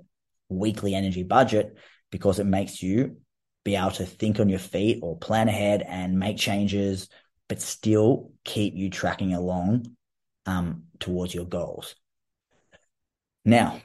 weekly 0.49 0.95
energy 0.95 1.25
budget 1.25 1.77
because 2.11 2.39
it 2.39 2.45
makes 2.45 2.83
you 2.83 3.17
be 3.65 3.77
able 3.77 3.91
to 3.91 4.07
think 4.07 4.39
on 4.39 4.49
your 4.49 4.59
feet 4.59 5.01
or 5.03 5.19
plan 5.19 5.49
ahead 5.49 5.83
and 5.83 6.19
make 6.19 6.37
changes, 6.37 7.09
but 7.49 7.61
still 7.61 8.31
keep 8.45 8.75
you 8.75 8.91
tracking 8.91 9.35
along 9.35 9.94
um, 10.47 10.85
towards 10.99 11.35
your 11.35 11.47
goals. 11.47 11.95
Now, 13.45 13.81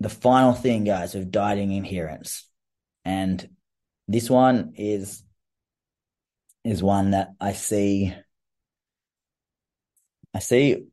the 0.00 0.08
final 0.08 0.52
thing, 0.52 0.84
guys, 0.84 1.14
of 1.14 1.30
dieting 1.30 1.72
adherence, 1.72 2.46
and 3.04 3.48
this 4.06 4.30
one 4.30 4.74
is 4.76 5.22
is 6.64 6.82
one 6.82 7.12
that 7.12 7.30
I 7.40 7.52
see 7.52 8.14
I 10.34 10.40
see 10.40 10.86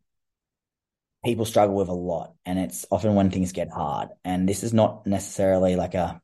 people 1.23 1.45
struggle 1.45 1.75
with 1.75 1.89
a 1.89 1.93
lot, 1.93 2.33
and 2.45 2.57
it's 2.57 2.85
often 2.89 3.15
when 3.15 3.31
things 3.31 3.51
get 3.51 3.69
hard. 3.69 4.09
And 4.23 4.47
this 4.47 4.63
is 4.63 4.73
not 4.73 5.05
necessarily 5.05 5.75
like 5.75 5.95
a 5.95 6.21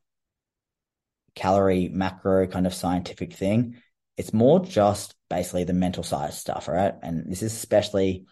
calorie 1.36 1.90
macro 1.90 2.48
kind 2.48 2.68
of 2.68 2.74
scientific 2.74 3.34
thing. 3.34 3.78
It's 4.18 4.34
more 4.34 4.60
just 4.60 5.16
basically 5.30 5.64
the 5.64 5.74
mental 5.74 6.04
side 6.04 6.30
of 6.30 6.36
stuff, 6.36 6.68
right? 6.68 6.94
And 7.02 7.32
this 7.32 7.42
is 7.42 7.54
especially 7.54 8.26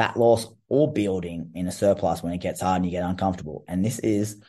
fat 0.00 0.16
loss 0.16 0.46
or 0.70 0.90
building 0.90 1.50
in 1.54 1.66
a 1.66 1.72
surplus 1.72 2.22
when 2.22 2.32
it 2.32 2.40
gets 2.40 2.62
hard 2.62 2.76
and 2.76 2.86
you 2.86 2.90
get 2.90 3.04
uncomfortable. 3.04 3.64
And 3.68 3.84
this 3.84 3.98
is 3.98 4.42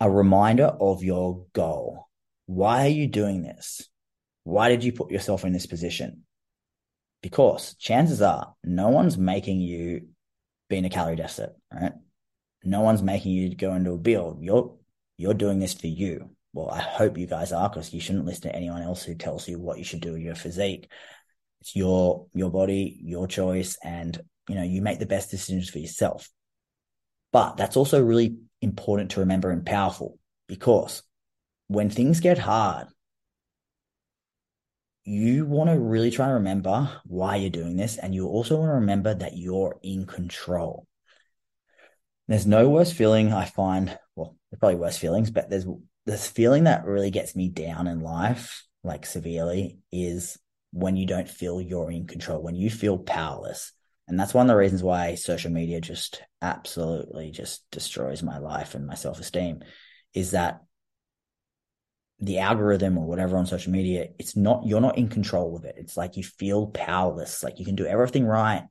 a 0.00 0.10
reminder 0.10 0.64
of 0.64 1.04
your 1.04 1.46
goal. 1.52 2.08
Why 2.46 2.86
are 2.86 2.88
you 2.90 3.06
doing 3.06 3.44
this? 3.44 3.88
Why 4.42 4.70
did 4.70 4.82
you 4.82 4.90
put 4.90 5.12
yourself 5.12 5.44
in 5.44 5.52
this 5.52 5.66
position? 5.66 6.24
Because 7.22 7.76
chances 7.76 8.22
are 8.22 8.54
no 8.64 8.88
one's 8.88 9.16
making 9.16 9.60
you 9.60 10.08
be 10.68 10.78
in 10.78 10.84
a 10.84 10.90
calorie 10.90 11.14
deficit, 11.14 11.54
right? 11.72 11.92
No 12.64 12.80
one's 12.80 13.02
making 13.02 13.30
you 13.30 13.54
go 13.54 13.72
into 13.74 13.92
a 13.92 13.98
build. 13.98 14.42
You're 14.42 14.74
you're 15.16 15.34
doing 15.34 15.60
this 15.60 15.74
for 15.74 15.86
you. 15.86 16.30
well, 16.52 16.70
I 16.70 16.80
hope 16.80 17.18
you 17.18 17.28
guys 17.28 17.52
are 17.52 17.68
because 17.68 17.94
you 17.94 18.00
shouldn't 18.00 18.26
listen 18.26 18.42
to 18.50 18.56
anyone 18.56 18.82
else 18.82 19.04
who 19.04 19.14
tells 19.14 19.46
you 19.46 19.60
what 19.60 19.78
you 19.78 19.84
should 19.84 20.00
do 20.00 20.14
with 20.14 20.22
your 20.22 20.34
physique. 20.34 20.90
It's 21.64 21.74
your 21.74 22.26
your 22.34 22.50
body, 22.50 23.00
your 23.02 23.26
choice, 23.26 23.78
and 23.82 24.20
you 24.50 24.54
know 24.54 24.62
you 24.62 24.82
make 24.82 24.98
the 24.98 25.06
best 25.06 25.30
decisions 25.30 25.70
for 25.70 25.78
yourself. 25.78 26.28
But 27.32 27.56
that's 27.56 27.78
also 27.78 28.04
really 28.04 28.36
important 28.60 29.12
to 29.12 29.20
remember 29.20 29.50
and 29.50 29.64
powerful 29.64 30.18
because 30.46 31.02
when 31.68 31.88
things 31.88 32.20
get 32.20 32.36
hard, 32.36 32.88
you 35.04 35.46
want 35.46 35.70
to 35.70 35.80
really 35.80 36.10
try 36.10 36.26
to 36.26 36.34
remember 36.34 36.90
why 37.06 37.36
you're 37.36 37.48
doing 37.48 37.78
this, 37.78 37.96
and 37.96 38.14
you 38.14 38.26
also 38.28 38.58
want 38.58 38.68
to 38.68 38.74
remember 38.74 39.14
that 39.14 39.38
you're 39.38 39.78
in 39.82 40.04
control. 40.04 40.86
There's 42.28 42.46
no 42.46 42.68
worse 42.68 42.92
feeling 42.92 43.32
I 43.32 43.46
find. 43.46 43.98
Well, 44.16 44.36
there's 44.50 44.58
probably 44.58 44.76
worse 44.76 44.98
feelings, 44.98 45.30
but 45.30 45.48
there's 45.48 45.66
this 46.04 46.28
feeling 46.28 46.64
that 46.64 46.84
really 46.84 47.10
gets 47.10 47.34
me 47.34 47.48
down 47.48 47.86
in 47.86 48.00
life, 48.00 48.66
like 48.82 49.06
severely, 49.06 49.78
is 49.90 50.38
when 50.74 50.96
you 50.96 51.06
don't 51.06 51.28
feel 51.28 51.60
you're 51.60 51.90
in 51.90 52.04
control, 52.04 52.42
when 52.42 52.56
you 52.56 52.68
feel 52.68 52.98
powerless. 52.98 53.72
And 54.08 54.18
that's 54.18 54.34
one 54.34 54.46
of 54.46 54.48
the 54.48 54.58
reasons 54.58 54.82
why 54.82 55.14
social 55.14 55.52
media 55.52 55.80
just 55.80 56.20
absolutely 56.42 57.30
just 57.30 57.62
destroys 57.70 58.24
my 58.24 58.38
life 58.38 58.74
and 58.74 58.84
my 58.86 58.96
self 58.96 59.20
esteem 59.20 59.62
is 60.12 60.32
that 60.32 60.62
the 62.18 62.40
algorithm 62.40 62.98
or 62.98 63.06
whatever 63.06 63.36
on 63.36 63.46
social 63.46 63.70
media, 63.70 64.08
it's 64.18 64.36
not, 64.36 64.66
you're 64.66 64.80
not 64.80 64.98
in 64.98 65.08
control 65.08 65.56
of 65.56 65.64
it. 65.64 65.76
It's 65.78 65.96
like 65.96 66.16
you 66.16 66.24
feel 66.24 66.66
powerless. 66.66 67.44
Like 67.44 67.60
you 67.60 67.64
can 67.64 67.76
do 67.76 67.86
everything 67.86 68.26
right 68.26 68.64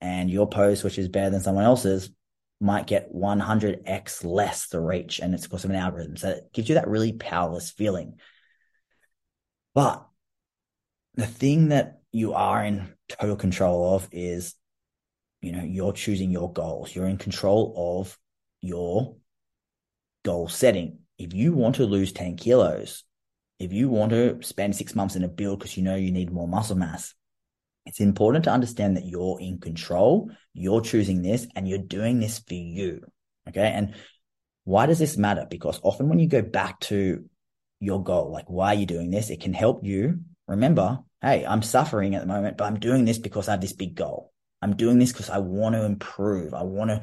and 0.00 0.28
your 0.28 0.48
post, 0.48 0.82
which 0.82 0.98
is 0.98 1.08
better 1.08 1.30
than 1.30 1.40
someone 1.40 1.64
else's, 1.64 2.10
might 2.60 2.86
get 2.88 3.14
100x 3.14 4.24
less 4.24 4.66
the 4.66 4.80
reach 4.80 5.20
and 5.20 5.32
it's 5.32 5.44
because 5.44 5.64
of 5.64 5.70
an 5.70 5.76
algorithm. 5.76 6.16
So 6.16 6.30
it 6.30 6.52
gives 6.52 6.68
you 6.68 6.74
that 6.74 6.88
really 6.88 7.12
powerless 7.12 7.70
feeling. 7.70 8.14
But 9.74 10.05
the 11.16 11.26
thing 11.26 11.68
that 11.68 11.98
you 12.12 12.34
are 12.34 12.64
in 12.64 12.92
total 13.08 13.36
control 13.36 13.94
of 13.94 14.08
is, 14.12 14.54
you 15.40 15.52
know, 15.52 15.62
you're 15.62 15.92
choosing 15.92 16.30
your 16.30 16.52
goals. 16.52 16.94
You're 16.94 17.08
in 17.08 17.18
control 17.18 18.00
of 18.00 18.16
your 18.60 19.16
goal 20.24 20.48
setting. 20.48 20.98
If 21.18 21.32
you 21.32 21.52
want 21.52 21.76
to 21.76 21.86
lose 21.86 22.12
10 22.12 22.36
kilos, 22.36 23.04
if 23.58 23.72
you 23.72 23.88
want 23.88 24.10
to 24.10 24.42
spend 24.42 24.76
six 24.76 24.94
months 24.94 25.16
in 25.16 25.24
a 25.24 25.28
build 25.28 25.58
because 25.58 25.76
you 25.76 25.82
know 25.82 25.96
you 25.96 26.12
need 26.12 26.30
more 26.30 26.46
muscle 26.48 26.76
mass, 26.76 27.14
it's 27.86 28.00
important 28.00 28.44
to 28.44 28.50
understand 28.50 28.96
that 28.96 29.06
you're 29.06 29.40
in 29.40 29.58
control, 29.58 30.30
you're 30.52 30.80
choosing 30.80 31.22
this, 31.22 31.46
and 31.54 31.66
you're 31.66 31.78
doing 31.78 32.20
this 32.20 32.38
for 32.40 32.54
you. 32.54 33.00
Okay. 33.48 33.68
And 33.68 33.94
why 34.64 34.86
does 34.86 34.98
this 34.98 35.16
matter? 35.16 35.46
Because 35.48 35.80
often 35.82 36.08
when 36.08 36.18
you 36.18 36.28
go 36.28 36.42
back 36.42 36.80
to 36.80 37.24
your 37.80 38.02
goal, 38.02 38.32
like 38.32 38.46
why 38.48 38.74
are 38.74 38.78
you 38.78 38.86
doing 38.86 39.10
this? 39.10 39.30
It 39.30 39.40
can 39.40 39.54
help 39.54 39.84
you 39.84 40.20
remember, 40.48 41.00
hey, 41.22 41.44
I'm 41.46 41.62
suffering 41.62 42.14
at 42.14 42.20
the 42.20 42.26
moment, 42.26 42.56
but 42.56 42.64
I'm 42.64 42.78
doing 42.78 43.04
this 43.04 43.18
because 43.18 43.48
I 43.48 43.52
have 43.52 43.60
this 43.60 43.72
big 43.72 43.94
goal. 43.94 44.32
I'm 44.62 44.76
doing 44.76 44.98
this 44.98 45.12
because 45.12 45.30
I 45.30 45.38
want 45.38 45.74
to 45.74 45.84
improve. 45.84 46.54
I 46.54 46.62
want 46.62 46.90
to 46.90 47.02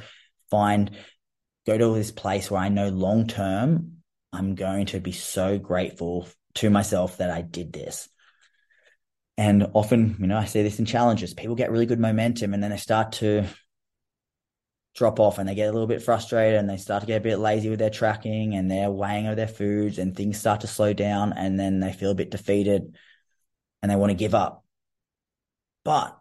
find, 0.50 0.92
go 1.66 1.78
to 1.78 1.94
this 1.94 2.12
place 2.12 2.50
where 2.50 2.62
I 2.62 2.70
know 2.70 2.90
long 2.90 3.28
term, 3.28 3.98
I'm 4.32 4.56
going 4.56 4.88
to 4.88 5.00
be 5.00 5.12
so 5.12 5.60
grateful 5.60 6.28
to 6.56 6.70
myself 6.70 7.18
that 7.18 7.32
I 7.32 7.42
did 7.42 7.72
this. 7.74 8.10
And 9.38 9.68
often, 9.74 10.18
you 10.20 10.28
know, 10.28 10.38
I 10.38 10.46
see 10.46 10.62
this 10.62 10.80
in 10.80 10.86
challenges. 10.86 11.34
People 11.34 11.56
get 11.56 11.72
really 11.72 11.86
good 11.86 12.00
momentum 12.00 12.54
and 12.54 12.62
then 12.62 12.72
they 12.72 12.78
start 12.78 13.14
to 13.14 13.46
drop 14.96 15.20
off 15.20 15.40
and 15.40 15.50
they 15.50 15.56
get 15.56 15.70
a 15.70 15.72
little 15.72 15.88
bit 15.88 16.04
frustrated 16.04 16.60
and 16.60 16.70
they 16.70 16.78
start 16.78 17.02
to 17.02 17.08
get 17.08 17.18
a 17.18 17.24
bit 17.24 17.40
lazy 17.40 17.70
with 17.70 17.80
their 17.80 17.90
tracking 17.90 18.54
and 18.54 18.70
their 18.70 18.92
weighing 18.92 19.26
of 19.26 19.36
their 19.36 19.48
foods 19.48 19.98
and 19.98 20.16
things 20.16 20.40
start 20.40 20.62
to 20.62 20.68
slow 20.68 20.94
down 20.94 21.34
and 21.34 21.60
then 21.60 21.80
they 21.80 21.92
feel 21.92 22.12
a 22.12 22.16
bit 22.16 22.30
defeated 22.30 22.96
and 23.84 23.92
they 23.92 23.96
want 23.98 24.10
to 24.10 24.16
give 24.16 24.34
up. 24.34 24.64
But 25.84 26.18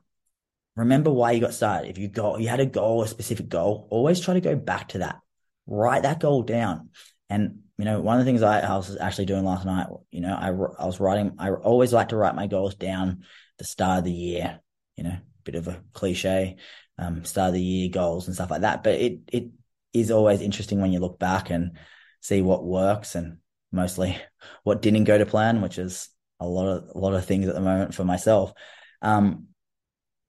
remember 0.76 1.10
why 1.10 1.30
you 1.30 1.40
got 1.40 1.54
started. 1.54 1.88
If 1.88 1.96
you 1.96 2.08
got, 2.08 2.40
you 2.40 2.48
had 2.48 2.60
a 2.60 2.66
goal, 2.66 3.02
a 3.02 3.08
specific 3.08 3.48
goal, 3.48 3.86
always 3.88 4.20
try 4.20 4.34
to 4.34 4.40
go 4.40 4.56
back 4.56 4.88
to 4.88 4.98
that. 4.98 5.20
Write 5.66 6.02
that 6.02 6.20
goal 6.20 6.42
down. 6.42 6.90
And 7.30 7.60
you 7.78 7.84
know, 7.84 8.00
one 8.00 8.18
of 8.18 8.24
the 8.24 8.30
things 8.30 8.42
I, 8.42 8.60
I, 8.60 8.76
was 8.76 8.96
actually 8.96 9.26
doing 9.26 9.44
last 9.44 9.64
night, 9.64 9.86
you 10.10 10.20
know, 10.20 10.34
I, 10.34 10.48
I 10.48 10.86
was 10.86 11.00
writing, 11.00 11.36
I 11.38 11.50
always 11.50 11.92
like 11.92 12.10
to 12.10 12.16
write 12.16 12.34
my 12.34 12.46
goals 12.46 12.74
down 12.74 13.24
the 13.58 13.64
start 13.64 13.98
of 13.98 14.04
the 14.04 14.12
year, 14.12 14.60
you 14.96 15.04
know, 15.04 15.16
bit 15.44 15.54
of 15.54 15.68
a 15.68 15.82
cliche, 15.92 16.56
um, 16.98 17.24
start 17.24 17.48
of 17.48 17.54
the 17.54 17.62
year 17.62 17.88
goals 17.88 18.26
and 18.26 18.34
stuff 18.34 18.50
like 18.50 18.60
that. 18.60 18.82
But 18.82 18.94
it, 18.96 19.20
it 19.32 19.50
is 19.92 20.10
always 20.10 20.42
interesting 20.42 20.80
when 20.80 20.92
you 20.92 21.00
look 21.00 21.18
back 21.18 21.50
and 21.50 21.72
see 22.20 22.42
what 22.42 22.64
works 22.64 23.14
and 23.14 23.38
mostly 23.72 24.16
what 24.64 24.82
didn't 24.82 25.04
go 25.04 25.16
to 25.16 25.26
plan, 25.26 25.62
which 25.62 25.78
is 25.78 26.08
a 26.42 26.48
lot 26.48 26.68
of, 26.68 26.90
a 26.94 26.98
lot 26.98 27.14
of 27.14 27.24
things 27.24 27.48
at 27.48 27.54
the 27.54 27.60
moment 27.60 27.94
for 27.94 28.04
myself. 28.04 28.52
Um, 29.00 29.48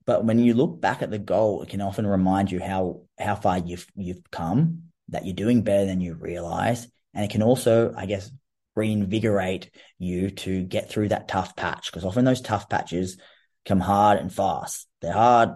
but 0.05 0.25
when 0.25 0.39
you 0.39 0.53
look 0.53 0.81
back 0.81 1.01
at 1.01 1.11
the 1.11 1.19
goal, 1.19 1.61
it 1.61 1.69
can 1.69 1.81
often 1.81 2.05
remind 2.05 2.51
you 2.51 2.59
how, 2.59 3.03
how 3.17 3.35
far 3.35 3.57
you've, 3.59 3.87
you've 3.95 4.29
come, 4.31 4.83
that 5.09 5.25
you're 5.25 5.35
doing 5.35 5.61
better 5.61 5.85
than 5.85 6.01
you 6.01 6.13
realize 6.13 6.87
and 7.13 7.23
it 7.23 7.31
can 7.31 7.43
also, 7.43 7.93
I 7.95 8.05
guess, 8.05 8.31
reinvigorate 8.75 9.69
you 9.99 10.31
to 10.31 10.63
get 10.63 10.89
through 10.89 11.09
that 11.09 11.27
tough 11.27 11.55
patch 11.55 11.91
because 11.91 12.05
often 12.05 12.25
those 12.25 12.41
tough 12.41 12.69
patches 12.69 13.17
come 13.65 13.79
hard 13.79 14.19
and 14.19 14.33
fast. 14.33 14.87
They're 15.01 15.13
hard, 15.13 15.49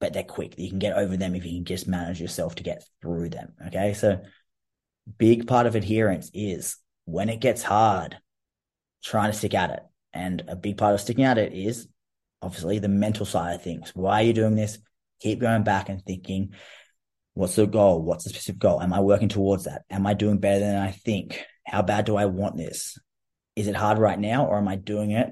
but 0.00 0.12
they're 0.12 0.24
quick. 0.24 0.58
You 0.58 0.68
can 0.68 0.80
get 0.80 0.96
over 0.96 1.16
them 1.16 1.34
if 1.34 1.44
you 1.44 1.58
can 1.58 1.64
just 1.64 1.86
manage 1.86 2.20
yourself 2.20 2.56
to 2.56 2.62
get 2.62 2.82
through 3.00 3.30
them. 3.30 3.52
Okay. 3.68 3.94
So, 3.94 4.20
big 5.16 5.46
part 5.46 5.66
of 5.66 5.74
adherence 5.74 6.30
is 6.34 6.76
when 7.04 7.28
it 7.28 7.40
gets 7.40 7.62
hard, 7.62 8.18
trying 9.02 9.30
to 9.30 9.36
stick 9.36 9.54
at 9.54 9.70
it. 9.70 9.82
And 10.12 10.44
a 10.48 10.56
big 10.56 10.78
part 10.78 10.94
of 10.94 11.00
sticking 11.00 11.24
at 11.24 11.38
it 11.38 11.52
is 11.52 11.88
obviously 12.42 12.78
the 12.78 12.88
mental 12.88 13.26
side 13.26 13.54
of 13.54 13.62
things. 13.62 13.92
Why 13.94 14.20
are 14.20 14.24
you 14.24 14.32
doing 14.32 14.56
this? 14.56 14.78
Keep 15.20 15.40
going 15.40 15.64
back 15.64 15.88
and 15.88 16.02
thinking, 16.04 16.52
What's 17.38 17.54
the 17.54 17.68
goal? 17.68 18.02
What's 18.02 18.24
the 18.24 18.30
specific 18.30 18.58
goal? 18.58 18.82
Am 18.82 18.92
I 18.92 18.98
working 18.98 19.28
towards 19.28 19.62
that? 19.66 19.82
Am 19.90 20.08
I 20.08 20.14
doing 20.14 20.38
better 20.38 20.58
than 20.58 20.76
I 20.76 20.90
think? 20.90 21.46
How 21.64 21.82
bad 21.82 22.04
do 22.04 22.16
I 22.16 22.24
want 22.24 22.56
this? 22.56 22.98
Is 23.54 23.68
it 23.68 23.76
hard 23.76 23.98
right 23.98 24.18
now 24.18 24.46
or 24.46 24.58
am 24.58 24.66
I 24.66 24.74
doing 24.74 25.12
it? 25.12 25.30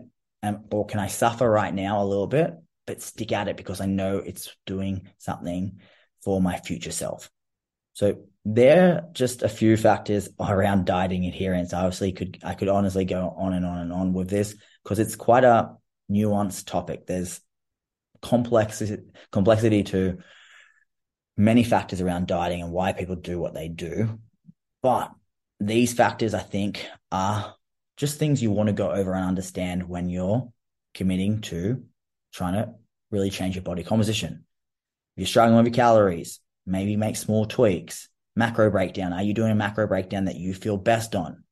Or 0.70 0.87
can 0.87 1.00
I 1.00 1.09
suffer 1.09 1.50
right 1.50 1.74
now 1.74 2.00
a 2.00 2.07
little 2.07 2.29
bit, 2.29 2.55
but 2.87 3.02
stick 3.02 3.33
at 3.33 3.48
it 3.48 3.57
because 3.57 3.81
I 3.81 3.87
know 3.87 4.18
it's 4.18 4.55
doing 4.66 5.09
something 5.18 5.81
for 6.22 6.40
my 6.40 6.59
future 6.59 6.92
self? 6.92 7.29
So 7.94 8.18
there 8.48 8.94
are 8.94 9.12
just 9.12 9.42
a 9.42 9.48
few 9.48 9.76
factors 9.76 10.28
around 10.38 10.87
dieting 10.87 11.26
adherence. 11.26 11.74
I 11.74 11.80
obviously 11.80 12.12
could, 12.12 12.38
I 12.44 12.54
could 12.54 12.68
honestly 12.68 13.04
go 13.04 13.35
on 13.37 13.52
and 13.52 13.66
on 13.66 13.78
and 13.78 13.92
on 13.92 14.12
with 14.12 14.30
this 14.30 14.54
because 14.85 15.00
it's 15.00 15.16
quite 15.16 15.42
a 15.42 15.74
nuanced 16.09 16.66
topic. 16.66 17.06
There's 17.06 17.40
complexity, 18.22 19.02
complexity 19.32 19.82
to 19.85 20.18
many 21.37 21.64
factors 21.64 22.00
around 22.00 22.28
dieting 22.28 22.62
and 22.62 22.70
why 22.70 22.92
people 22.92 23.16
do 23.16 23.40
what 23.40 23.52
they 23.52 23.66
do. 23.66 24.20
But 24.80 25.11
these 25.59 25.92
factors, 25.92 26.32
I 26.32 26.38
think, 26.38 26.87
are 27.11 27.56
just 27.96 28.20
things 28.20 28.40
you 28.40 28.52
want 28.52 28.68
to 28.68 28.72
go 28.72 28.92
over 28.92 29.12
and 29.12 29.24
understand 29.24 29.88
when 29.88 30.09
you're 30.09 30.52
committing 30.94 31.40
to 31.40 31.82
trying 32.32 32.54
to 32.54 32.74
really 33.11 33.30
change 33.30 33.56
your 33.56 33.64
body 33.64 33.82
composition. 33.82 34.44
If 35.16 35.22
you're 35.22 35.26
struggling 35.26 35.56
with 35.56 35.66
your 35.66 35.74
calories, 35.74 36.38
maybe 36.64 36.96
make 36.96 37.16
small 37.16 37.44
tweaks. 37.46 38.09
Macro 38.37 38.70
breakdown. 38.70 39.12
Are 39.12 39.22
you 39.22 39.35
doing 39.35 39.51
a 39.51 39.57
macro 39.57 39.88
breakdown 39.88 40.27
that 40.27 40.37
you 40.37 40.55
feel 40.55 40.77
best 40.77 41.16
on? 41.16 41.42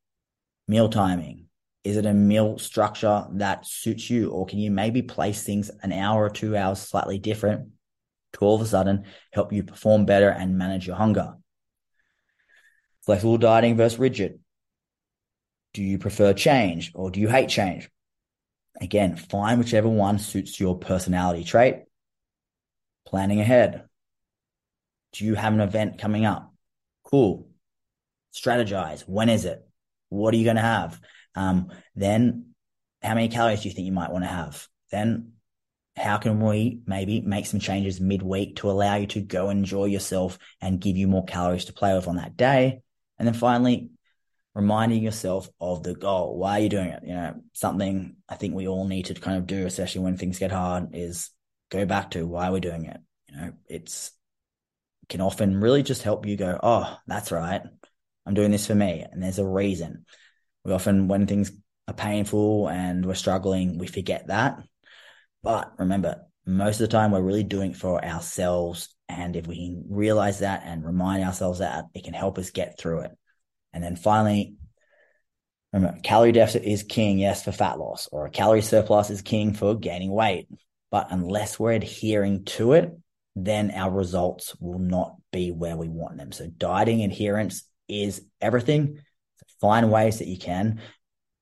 Meal 0.68 0.88
timing. 0.88 1.46
Is 1.82 1.96
it 1.96 2.06
a 2.06 2.14
meal 2.14 2.58
structure 2.58 3.24
that 3.32 3.66
suits 3.66 4.08
you? 4.08 4.30
Or 4.30 4.46
can 4.46 4.58
you 4.58 4.70
maybe 4.70 5.02
place 5.02 5.42
things 5.42 5.70
an 5.82 5.92
hour 5.92 6.24
or 6.24 6.30
two 6.30 6.56
hours 6.56 6.80
slightly 6.80 7.18
different 7.18 7.70
to 8.34 8.44
all 8.44 8.56
of 8.56 8.60
a 8.60 8.66
sudden 8.66 9.04
help 9.32 9.52
you 9.52 9.62
perform 9.62 10.04
better 10.04 10.28
and 10.28 10.58
manage 10.58 10.86
your 10.86 10.96
hunger. 10.96 11.34
Flexible 13.04 13.38
dieting 13.38 13.76
versus 13.76 13.98
rigid. 13.98 14.40
Do 15.72 15.82
you 15.82 15.98
prefer 15.98 16.32
change 16.32 16.92
or 16.94 17.10
do 17.10 17.20
you 17.20 17.28
hate 17.28 17.48
change? 17.48 17.90
Again, 18.80 19.16
find 19.16 19.58
whichever 19.58 19.88
one 19.88 20.18
suits 20.18 20.58
your 20.58 20.78
personality 20.78 21.44
trait. 21.44 21.84
Planning 23.06 23.40
ahead. 23.40 23.84
Do 25.12 25.24
you 25.24 25.34
have 25.34 25.52
an 25.52 25.60
event 25.60 25.98
coming 25.98 26.24
up? 26.24 26.53
Cool. 27.14 27.46
Strategize. 28.34 29.02
When 29.02 29.28
is 29.28 29.44
it? 29.44 29.64
What 30.08 30.34
are 30.34 30.36
you 30.36 30.42
going 30.42 30.56
to 30.56 30.62
have? 30.62 31.00
Um, 31.36 31.70
then 31.94 32.46
how 33.04 33.14
many 33.14 33.28
calories 33.28 33.60
do 33.60 33.68
you 33.68 33.74
think 33.76 33.86
you 33.86 33.92
might 33.92 34.10
want 34.10 34.24
to 34.24 34.28
have? 34.28 34.66
Then 34.90 35.34
how 35.94 36.16
can 36.16 36.40
we 36.40 36.80
maybe 36.88 37.20
make 37.20 37.46
some 37.46 37.60
changes 37.60 38.00
midweek 38.00 38.56
to 38.56 38.68
allow 38.68 38.96
you 38.96 39.06
to 39.06 39.20
go 39.20 39.50
enjoy 39.50 39.84
yourself 39.84 40.40
and 40.60 40.80
give 40.80 40.96
you 40.96 41.06
more 41.06 41.24
calories 41.24 41.66
to 41.66 41.72
play 41.72 41.94
with 41.94 42.08
on 42.08 42.16
that 42.16 42.36
day? 42.36 42.82
And 43.16 43.28
then 43.28 43.34
finally, 43.34 43.90
reminding 44.52 45.00
yourself 45.00 45.48
of 45.60 45.84
the 45.84 45.94
goal. 45.94 46.36
Why 46.36 46.58
are 46.58 46.62
you 46.62 46.68
doing 46.68 46.88
it? 46.88 47.04
You 47.04 47.14
know, 47.14 47.34
something 47.52 48.16
I 48.28 48.34
think 48.34 48.56
we 48.56 48.66
all 48.66 48.88
need 48.88 49.04
to 49.04 49.14
kind 49.14 49.38
of 49.38 49.46
do, 49.46 49.66
especially 49.66 50.00
when 50.00 50.16
things 50.16 50.40
get 50.40 50.50
hard, 50.50 50.96
is 50.96 51.30
go 51.70 51.86
back 51.86 52.10
to 52.10 52.26
why 52.26 52.50
we're 52.50 52.58
doing 52.58 52.86
it. 52.86 52.98
You 53.28 53.36
know, 53.36 53.52
it's 53.68 54.08
it 54.08 54.23
can 55.08 55.20
often 55.20 55.60
really 55.60 55.82
just 55.82 56.02
help 56.02 56.26
you 56.26 56.36
go, 56.36 56.58
oh, 56.62 56.98
that's 57.06 57.32
right. 57.32 57.62
I'm 58.26 58.34
doing 58.34 58.50
this 58.50 58.66
for 58.66 58.74
me. 58.74 59.04
And 59.10 59.22
there's 59.22 59.38
a 59.38 59.46
reason. 59.46 60.06
We 60.64 60.72
often, 60.72 61.08
when 61.08 61.26
things 61.26 61.52
are 61.88 61.94
painful 61.94 62.68
and 62.68 63.04
we're 63.04 63.14
struggling, 63.14 63.78
we 63.78 63.86
forget 63.86 64.28
that. 64.28 64.58
But 65.42 65.72
remember, 65.78 66.24
most 66.46 66.80
of 66.80 66.88
the 66.88 66.96
time 66.96 67.10
we're 67.10 67.22
really 67.22 67.44
doing 67.44 67.72
it 67.72 67.76
for 67.76 68.02
ourselves. 68.02 68.94
And 69.08 69.36
if 69.36 69.46
we 69.46 69.56
can 69.56 69.84
realize 69.90 70.38
that 70.38 70.62
and 70.64 70.84
remind 70.84 71.22
ourselves 71.22 71.58
that, 71.58 71.86
it 71.94 72.04
can 72.04 72.14
help 72.14 72.38
us 72.38 72.50
get 72.50 72.78
through 72.78 73.00
it. 73.00 73.10
And 73.72 73.84
then 73.84 73.96
finally, 73.96 74.54
remember, 75.72 76.00
calorie 76.00 76.32
deficit 76.32 76.64
is 76.64 76.82
king, 76.82 77.18
yes, 77.18 77.44
for 77.44 77.52
fat 77.52 77.78
loss, 77.78 78.08
or 78.10 78.26
a 78.26 78.30
calorie 78.30 78.62
surplus 78.62 79.10
is 79.10 79.20
king 79.20 79.52
for 79.52 79.74
gaining 79.74 80.12
weight. 80.12 80.48
But 80.90 81.08
unless 81.10 81.58
we're 81.58 81.72
adhering 81.72 82.44
to 82.44 82.72
it, 82.72 82.96
then 83.36 83.70
our 83.72 83.90
results 83.90 84.54
will 84.60 84.78
not 84.78 85.16
be 85.32 85.50
where 85.50 85.76
we 85.76 85.88
want 85.88 86.16
them. 86.16 86.32
So 86.32 86.46
dieting 86.46 87.02
adherence 87.02 87.64
is 87.88 88.24
everything. 88.40 89.00
Find 89.60 89.90
ways 89.90 90.18
that 90.18 90.28
you 90.28 90.38
can 90.38 90.80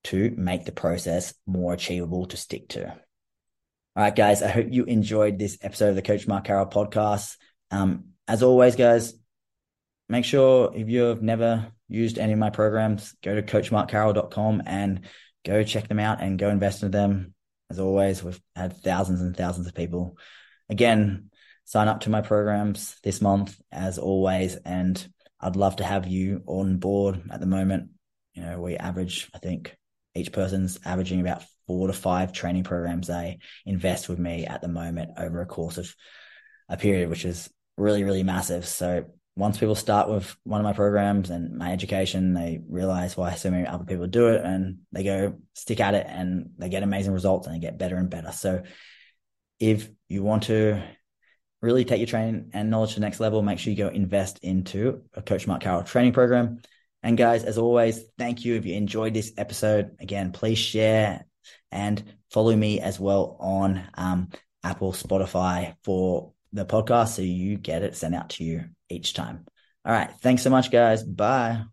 to 0.04 0.32
make 0.36 0.64
the 0.64 0.72
process 0.72 1.34
more 1.46 1.72
achievable 1.72 2.26
to 2.26 2.36
stick 2.36 2.68
to. 2.70 2.88
All 3.94 4.02
right, 4.02 4.14
guys, 4.14 4.42
I 4.42 4.48
hope 4.48 4.66
you 4.70 4.84
enjoyed 4.84 5.38
this 5.38 5.58
episode 5.60 5.90
of 5.90 5.96
the 5.96 6.02
Coach 6.02 6.26
Mark 6.26 6.44
Carroll 6.44 6.66
podcast. 6.66 7.36
Um, 7.70 8.04
as 8.26 8.42
always, 8.42 8.74
guys, 8.74 9.14
make 10.08 10.24
sure 10.24 10.72
if 10.74 10.88
you've 10.88 11.22
never 11.22 11.72
used 11.88 12.18
any 12.18 12.32
of 12.32 12.38
my 12.38 12.50
programs, 12.50 13.14
go 13.22 13.34
to 13.34 13.42
coachmarkcarroll.com 13.42 14.62
and 14.66 15.02
go 15.44 15.62
check 15.62 15.88
them 15.88 15.98
out 15.98 16.22
and 16.22 16.38
go 16.38 16.48
invest 16.48 16.82
in 16.82 16.90
them. 16.90 17.34
As 17.70 17.78
always, 17.78 18.22
we've 18.22 18.40
had 18.56 18.76
thousands 18.78 19.20
and 19.20 19.36
thousands 19.36 19.66
of 19.66 19.74
people. 19.74 20.16
Again, 20.70 21.30
sign 21.64 21.88
up 21.88 22.00
to 22.00 22.10
my 22.10 22.20
programs 22.20 22.96
this 23.02 23.20
month, 23.20 23.60
as 23.70 23.98
always, 23.98 24.56
and 24.56 25.06
I'd 25.40 25.56
love 25.56 25.76
to 25.76 25.84
have 25.84 26.06
you 26.06 26.42
on 26.46 26.76
board 26.78 27.22
at 27.30 27.40
the 27.40 27.46
moment. 27.46 27.90
You 28.34 28.42
know, 28.42 28.60
we 28.60 28.76
average, 28.76 29.28
I 29.34 29.38
think, 29.38 29.76
each 30.14 30.32
person's 30.32 30.78
averaging 30.84 31.20
about 31.20 31.42
four 31.66 31.86
to 31.86 31.92
five 31.92 32.32
training 32.32 32.64
programs 32.64 33.06
they 33.06 33.38
invest 33.64 34.08
with 34.08 34.18
me 34.18 34.46
at 34.46 34.60
the 34.60 34.68
moment 34.68 35.12
over 35.16 35.40
a 35.40 35.46
course 35.46 35.78
of 35.78 35.94
a 36.68 36.76
period, 36.76 37.08
which 37.08 37.24
is 37.24 37.50
really, 37.76 38.04
really 38.04 38.22
massive. 38.22 38.66
So 38.66 39.06
once 39.34 39.58
people 39.58 39.74
start 39.74 40.10
with 40.10 40.36
one 40.44 40.60
of 40.60 40.64
my 40.64 40.74
programs 40.74 41.30
and 41.30 41.56
my 41.56 41.72
education, 41.72 42.34
they 42.34 42.60
realize 42.68 43.16
why 43.16 43.34
so 43.34 43.50
many 43.50 43.66
other 43.66 43.84
people 43.84 44.06
do 44.06 44.28
it 44.28 44.44
and 44.44 44.80
they 44.92 45.04
go 45.04 45.38
stick 45.54 45.80
at 45.80 45.94
it 45.94 46.06
and 46.08 46.50
they 46.58 46.68
get 46.68 46.82
amazing 46.82 47.14
results 47.14 47.46
and 47.46 47.56
they 47.56 47.60
get 47.60 47.78
better 47.78 47.96
and 47.96 48.10
better. 48.10 48.30
So 48.32 48.62
if 49.58 49.88
you 50.08 50.22
want 50.22 50.44
to 50.44 50.82
really 51.62 51.84
take 51.84 51.98
your 51.98 52.06
training 52.06 52.50
and 52.52 52.68
knowledge 52.68 52.90
to 52.90 52.94
the 52.96 53.06
next 53.06 53.20
level, 53.20 53.40
make 53.40 53.58
sure 53.58 53.70
you 53.70 53.78
go 53.78 53.88
invest 53.88 54.40
into 54.42 55.02
a 55.14 55.22
Coach 55.22 55.46
Mark 55.46 55.62
Carroll 55.62 55.84
training 55.84 56.12
program. 56.12 56.60
And 57.02 57.16
guys, 57.16 57.44
as 57.44 57.56
always, 57.56 58.02
thank 58.18 58.44
you. 58.44 58.56
If 58.56 58.66
you 58.66 58.74
enjoyed 58.74 59.14
this 59.14 59.32
episode, 59.36 59.96
again, 60.00 60.32
please 60.32 60.58
share 60.58 61.24
and 61.70 62.02
follow 62.30 62.54
me 62.54 62.80
as 62.80 63.00
well 63.00 63.36
on 63.40 63.82
um, 63.94 64.28
Apple, 64.62 64.92
Spotify 64.92 65.74
for 65.84 66.32
the 66.52 66.66
podcast 66.66 67.16
so 67.16 67.22
you 67.22 67.56
get 67.56 67.82
it 67.82 67.96
sent 67.96 68.14
out 68.14 68.30
to 68.30 68.44
you 68.44 68.64
each 68.88 69.14
time. 69.14 69.46
All 69.84 69.92
right. 69.92 70.10
Thanks 70.20 70.42
so 70.42 70.50
much, 70.50 70.70
guys. 70.70 71.02
Bye. 71.02 71.71